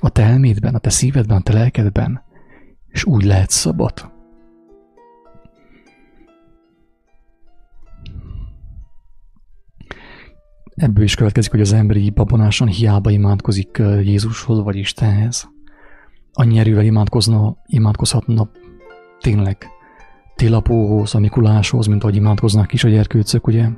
a 0.00 0.08
te 0.08 0.22
elmédben, 0.22 0.74
a 0.74 0.78
te 0.78 0.90
szívedben, 0.90 1.36
a 1.36 1.40
te 1.40 1.52
lelkedben, 1.52 2.22
és 2.88 3.04
úgy 3.04 3.24
lehet 3.24 3.50
szabad. 3.50 4.12
Ebből 10.74 11.04
is 11.04 11.14
következik, 11.14 11.50
hogy 11.50 11.60
az 11.60 11.72
emberi 11.72 12.10
babonáson 12.10 12.68
hiába 12.68 13.10
imádkozik 13.10 13.82
Jézushoz 14.02 14.62
vagy 14.62 14.76
Istenhez. 14.76 15.48
Annyi 16.32 16.58
erővel 16.58 16.84
imádkozna, 16.84 17.56
imádkozhatna 17.66 18.50
tényleg 19.20 19.66
Télapóhoz, 20.34 21.14
a 21.14 21.18
Mikuláshoz, 21.18 21.86
mint 21.86 22.02
ahogy 22.02 22.16
imádkoznak 22.16 22.72
is 22.72 22.84
a 22.84 22.88
gyerkőcök, 22.88 23.46
ugye? 23.46 23.68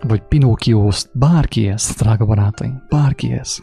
Vagy 0.00 0.22
Pinókióhoz, 0.22 1.10
bárkihez, 1.14 1.94
drága 1.98 2.24
barátaim, 2.24 2.82
bárkihez 2.88 3.62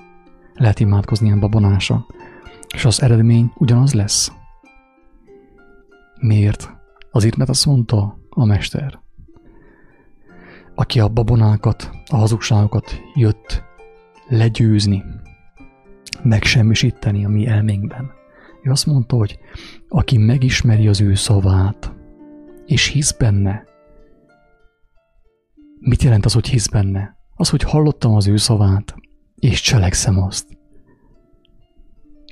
lehet 0.54 0.80
imádkozni 0.80 1.26
ilyen 1.26 1.40
babonása, 1.40 2.06
és 2.74 2.86
az 2.86 3.02
eredmény 3.02 3.52
ugyanaz 3.56 3.94
lesz. 3.94 4.32
Miért? 6.20 6.74
Azért, 7.12 7.36
mert 7.36 7.50
azt 7.50 7.66
mondta 7.66 8.18
a 8.30 8.46
mester 8.46 9.04
aki 10.76 11.00
a 11.00 11.08
babonákat, 11.08 11.90
a 12.12 12.16
hazugságokat 12.16 13.02
jött 13.14 13.64
legyőzni, 14.28 15.04
megsemmisíteni 16.24 17.26
a 17.26 17.30
mi 17.30 17.48
elménkben. 17.48 18.12
Ő 18.64 18.72
azt 18.72 18.86
mondta, 18.86 19.16
hogy 19.16 19.40
aki 19.90 20.18
megismeri 20.18 20.88
az 20.88 21.02
ő 21.02 21.16
szavát, 21.16 21.94
és 22.66 22.88
hisz 22.88 23.12
benne, 23.12 23.64
mit 25.80 26.04
jelent 26.04 26.26
az, 26.26 26.34
hogy 26.34 26.48
hisz 26.48 26.68
benne? 26.68 27.18
Az, 27.36 27.50
hogy 27.50 27.62
hallottam 27.62 28.16
az 28.16 28.28
ő 28.28 28.38
szavát, 28.38 28.96
és 29.36 29.62
cselekszem 29.62 30.24
azt. 30.24 30.58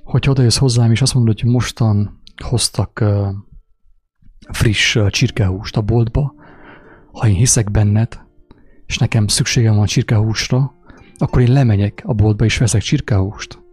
Hogyha 0.03 0.31
odajössz 0.31 0.57
hozzám, 0.57 0.91
és 0.91 1.01
azt 1.01 1.13
mondod, 1.13 1.39
hogy 1.39 1.49
mostan 1.49 2.21
hoztak 2.43 3.03
friss 4.51 4.97
csirkehúst 5.09 5.77
a 5.77 5.81
boltba, 5.81 6.33
ha 7.11 7.27
én 7.27 7.35
hiszek 7.35 7.71
benned, 7.71 8.21
és 8.93 8.99
nekem 8.99 9.27
szükségem 9.27 9.75
van 9.75 9.85
csirkehúsra, 9.85 10.73
akkor 11.17 11.41
én 11.41 11.51
lemegyek 11.51 12.01
a 12.05 12.13
boltba 12.13 12.45
és 12.45 12.57
veszek 12.57 12.81
csirkehúst. 12.81 13.63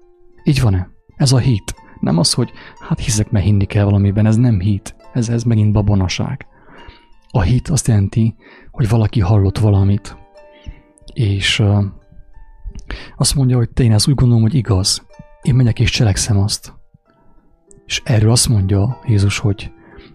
Így 0.44 0.60
van-e? 0.60 0.88
Ez 1.16 1.32
a 1.32 1.38
hit. 1.38 1.74
Nem 2.00 2.18
az, 2.18 2.32
hogy 2.32 2.50
hát 2.88 3.00
hiszek, 3.00 3.30
mert 3.30 3.44
hinni 3.44 3.64
kell 3.64 3.84
valamiben, 3.84 4.26
ez 4.26 4.36
nem 4.36 4.60
hit. 4.60 4.96
Ez, 5.12 5.28
ez 5.28 5.42
megint 5.42 5.72
babonaság. 5.72 6.46
A 7.30 7.40
hit 7.40 7.68
azt 7.68 7.86
jelenti, 7.86 8.34
hogy 8.70 8.88
valaki 8.88 9.20
hallott 9.20 9.58
valamit, 9.58 10.16
és 11.12 11.58
uh, 11.58 11.84
azt 13.16 13.34
mondja, 13.34 13.56
hogy 13.56 13.70
te 13.70 13.82
én 13.82 13.92
ezt 13.92 14.08
úgy 14.08 14.14
gondolom, 14.14 14.42
hogy 14.42 14.54
igaz. 14.54 15.06
Én 15.42 15.54
megyek 15.54 15.80
és 15.80 15.90
cselekszem 15.90 16.38
azt. 16.38 16.74
És 17.86 18.02
erről 18.04 18.30
azt 18.30 18.48
mondja 18.48 18.98
Jézus, 19.06 19.38
hogy 19.38 19.72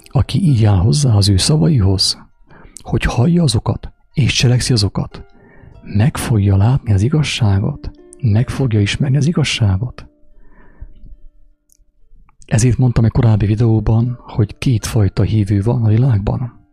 aki 0.08 0.44
így 0.44 0.66
áll 0.66 0.78
hozzá 0.78 1.14
az 1.14 1.30
ő 1.30 1.38
szavaihoz, 1.38 2.18
hogy 2.82 3.04
hallja 3.04 3.44
azokat, 3.44 3.94
és 4.16 4.34
cselekszi 4.34 4.74
azokat, 4.74 5.26
meg 5.82 6.18
fogja 6.18 6.58
látni 6.58 6.94
az 6.94 7.02
igazságot, 7.02 7.92
meg 8.22 8.50
fogja 8.50 8.80
ismerni 8.80 9.18
az 9.18 9.28
igazságot. 9.28 10.08
Ezért 12.46 12.78
mondtam 12.78 13.06
egy 13.06 13.12
korábbi 13.12 13.46
videóban, 13.46 14.20
hogy 14.22 14.58
kétfajta 14.58 15.24
hívő 15.24 15.62
van 15.62 15.84
a 15.84 15.88
világban. 15.88 16.68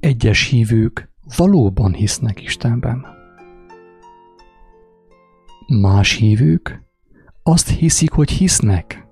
Egyes 0.00 0.48
hívők 0.48 1.10
valóban 1.36 1.92
hisznek 1.92 2.42
Istenben. 2.42 3.06
Más 5.80 6.12
hívők 6.12 6.82
azt 7.42 7.68
hiszik, 7.68 8.12
hogy 8.12 8.30
hisznek. 8.30 9.06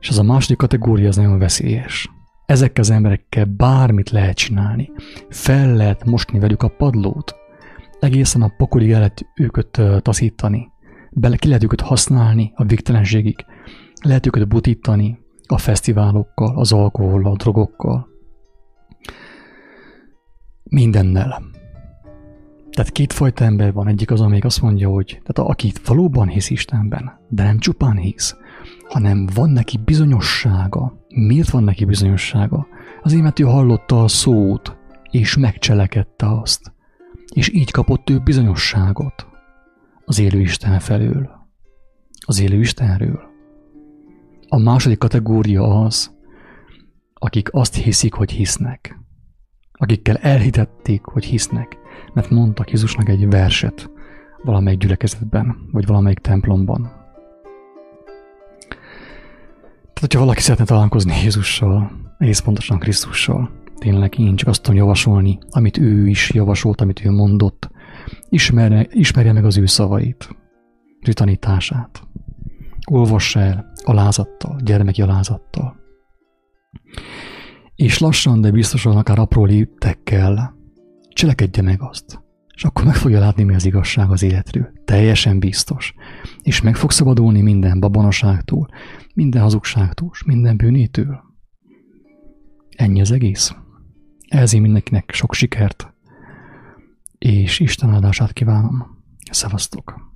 És 0.00 0.08
az 0.08 0.18
a 0.18 0.22
második 0.22 0.56
kategória 0.56 1.08
az 1.08 1.16
nagyon 1.16 1.38
veszélyes. 1.38 2.10
Ezekkel 2.50 2.82
az 2.82 2.90
emberekkel 2.90 3.44
bármit 3.44 4.10
lehet 4.10 4.36
csinálni. 4.36 4.90
Fel 5.28 5.76
lehet 5.76 6.04
mosni 6.04 6.38
velük 6.38 6.62
a 6.62 6.68
padlót. 6.68 7.34
Egészen 8.00 8.42
a 8.42 8.52
pokolig 8.56 8.90
el 8.90 8.98
lehet 8.98 9.26
őket 9.34 9.80
taszítani. 10.02 10.70
Bele 11.10 11.36
ki 11.36 11.46
lehet 11.46 11.62
őket 11.62 11.80
használni 11.80 12.52
a 12.54 12.64
végtelenségig. 12.64 13.44
Lehet 14.02 14.26
őket 14.26 14.48
butítani 14.48 15.18
a 15.46 15.58
fesztiválokkal, 15.58 16.58
az 16.58 16.72
alkohollal, 16.72 17.32
a 17.32 17.36
drogokkal. 17.36 18.08
Mindennel. 20.62 21.42
Tehát 22.80 22.94
kétfajta 22.94 23.44
ember 23.44 23.72
van. 23.72 23.88
Egyik 23.88 24.10
az, 24.10 24.20
amelyik 24.20 24.44
azt 24.44 24.62
mondja, 24.62 24.88
hogy 24.88 25.06
tehát 25.06 25.50
aki 25.50 25.72
valóban 25.84 26.28
hisz 26.28 26.50
Istenben, 26.50 27.20
de 27.28 27.42
nem 27.42 27.58
csupán 27.58 27.96
hisz, 27.96 28.36
hanem 28.88 29.26
van 29.34 29.50
neki 29.50 29.78
bizonyossága. 29.84 31.06
Miért 31.08 31.50
van 31.50 31.64
neki 31.64 31.84
bizonyossága? 31.84 32.66
Azért, 33.02 33.22
mert 33.22 33.38
ő 33.38 33.44
hallotta 33.44 34.02
a 34.02 34.08
szót, 34.08 34.76
és 35.10 35.36
megcselekedte 35.36 36.40
azt. 36.40 36.72
És 37.34 37.54
így 37.54 37.70
kapott 37.70 38.10
ő 38.10 38.18
bizonyosságot 38.18 39.26
az 40.04 40.18
élő 40.18 40.40
Isten 40.40 40.78
felől. 40.78 41.30
Az 42.26 42.40
élő 42.40 42.58
Istenről. 42.58 43.20
A 44.48 44.58
második 44.58 44.98
kategória 44.98 45.84
az, 45.84 46.16
akik 47.14 47.48
azt 47.52 47.74
hiszik, 47.74 48.14
hogy 48.14 48.30
hisznek. 48.30 49.00
Akikkel 49.72 50.16
elhitették, 50.16 51.04
hogy 51.04 51.24
hisznek, 51.24 51.79
mert 52.12 52.30
mondtak 52.30 52.70
Jézusnak 52.70 53.08
egy 53.08 53.28
verset 53.28 53.90
valamelyik 54.42 54.78
gyülekezetben, 54.78 55.56
vagy 55.72 55.86
valamelyik 55.86 56.18
templomban. 56.18 56.80
Tehát, 59.92 60.12
hogyha 60.12 60.18
valaki 60.18 60.40
szeretne 60.40 60.64
találkozni 60.64 61.12
Jézussal, 61.22 61.90
egész 62.18 62.40
pontosan 62.40 62.78
Krisztussal, 62.78 63.50
tényleg 63.78 64.18
én 64.18 64.36
csak 64.36 64.48
azt 64.48 64.62
tudom 64.62 64.78
javasolni, 64.78 65.38
amit 65.50 65.78
ő 65.78 66.06
is 66.08 66.30
javasolt, 66.30 66.80
amit 66.80 67.04
ő 67.04 67.10
mondott, 67.10 67.70
ismerje, 68.28 68.86
ismerje 68.90 69.32
meg 69.32 69.44
az 69.44 69.56
ő 69.56 69.66
szavait, 69.66 70.28
az 71.00 71.08
ő 71.08 71.12
tanítását. 71.12 72.02
Olvassa 72.90 73.40
el 73.40 73.72
alázattal, 73.84 74.60
gyermeki 74.64 75.02
alázattal. 75.02 75.78
és 77.74 77.98
lassan, 77.98 78.40
de 78.40 78.50
biztosan 78.50 78.96
akár 78.96 79.18
apró 79.18 79.44
léptekkel 79.44 80.59
cselekedje 81.20 81.62
meg 81.62 81.82
azt. 81.82 82.22
És 82.54 82.64
akkor 82.64 82.84
meg 82.84 82.94
fogja 82.94 83.18
látni, 83.18 83.42
mi 83.42 83.54
az 83.54 83.64
igazság 83.64 84.10
az 84.10 84.22
életről. 84.22 84.72
Teljesen 84.84 85.38
biztos. 85.38 85.94
És 86.42 86.60
meg 86.60 86.76
fog 86.76 86.90
szabadulni 86.90 87.40
minden 87.40 87.80
babonaságtól, 87.80 88.68
minden 89.14 89.42
hazugságtól, 89.42 90.10
minden 90.26 90.56
bűnétől. 90.56 91.20
Ennyi 92.76 93.00
az 93.00 93.10
egész. 93.10 93.54
Ehhez 94.28 94.54
én 94.54 94.60
mindenkinek 94.60 95.10
sok 95.12 95.34
sikert, 95.34 95.94
és 97.18 97.60
Isten 97.60 97.90
áldását 97.90 98.32
kívánom. 98.32 98.86
Szevasztok! 99.30 100.08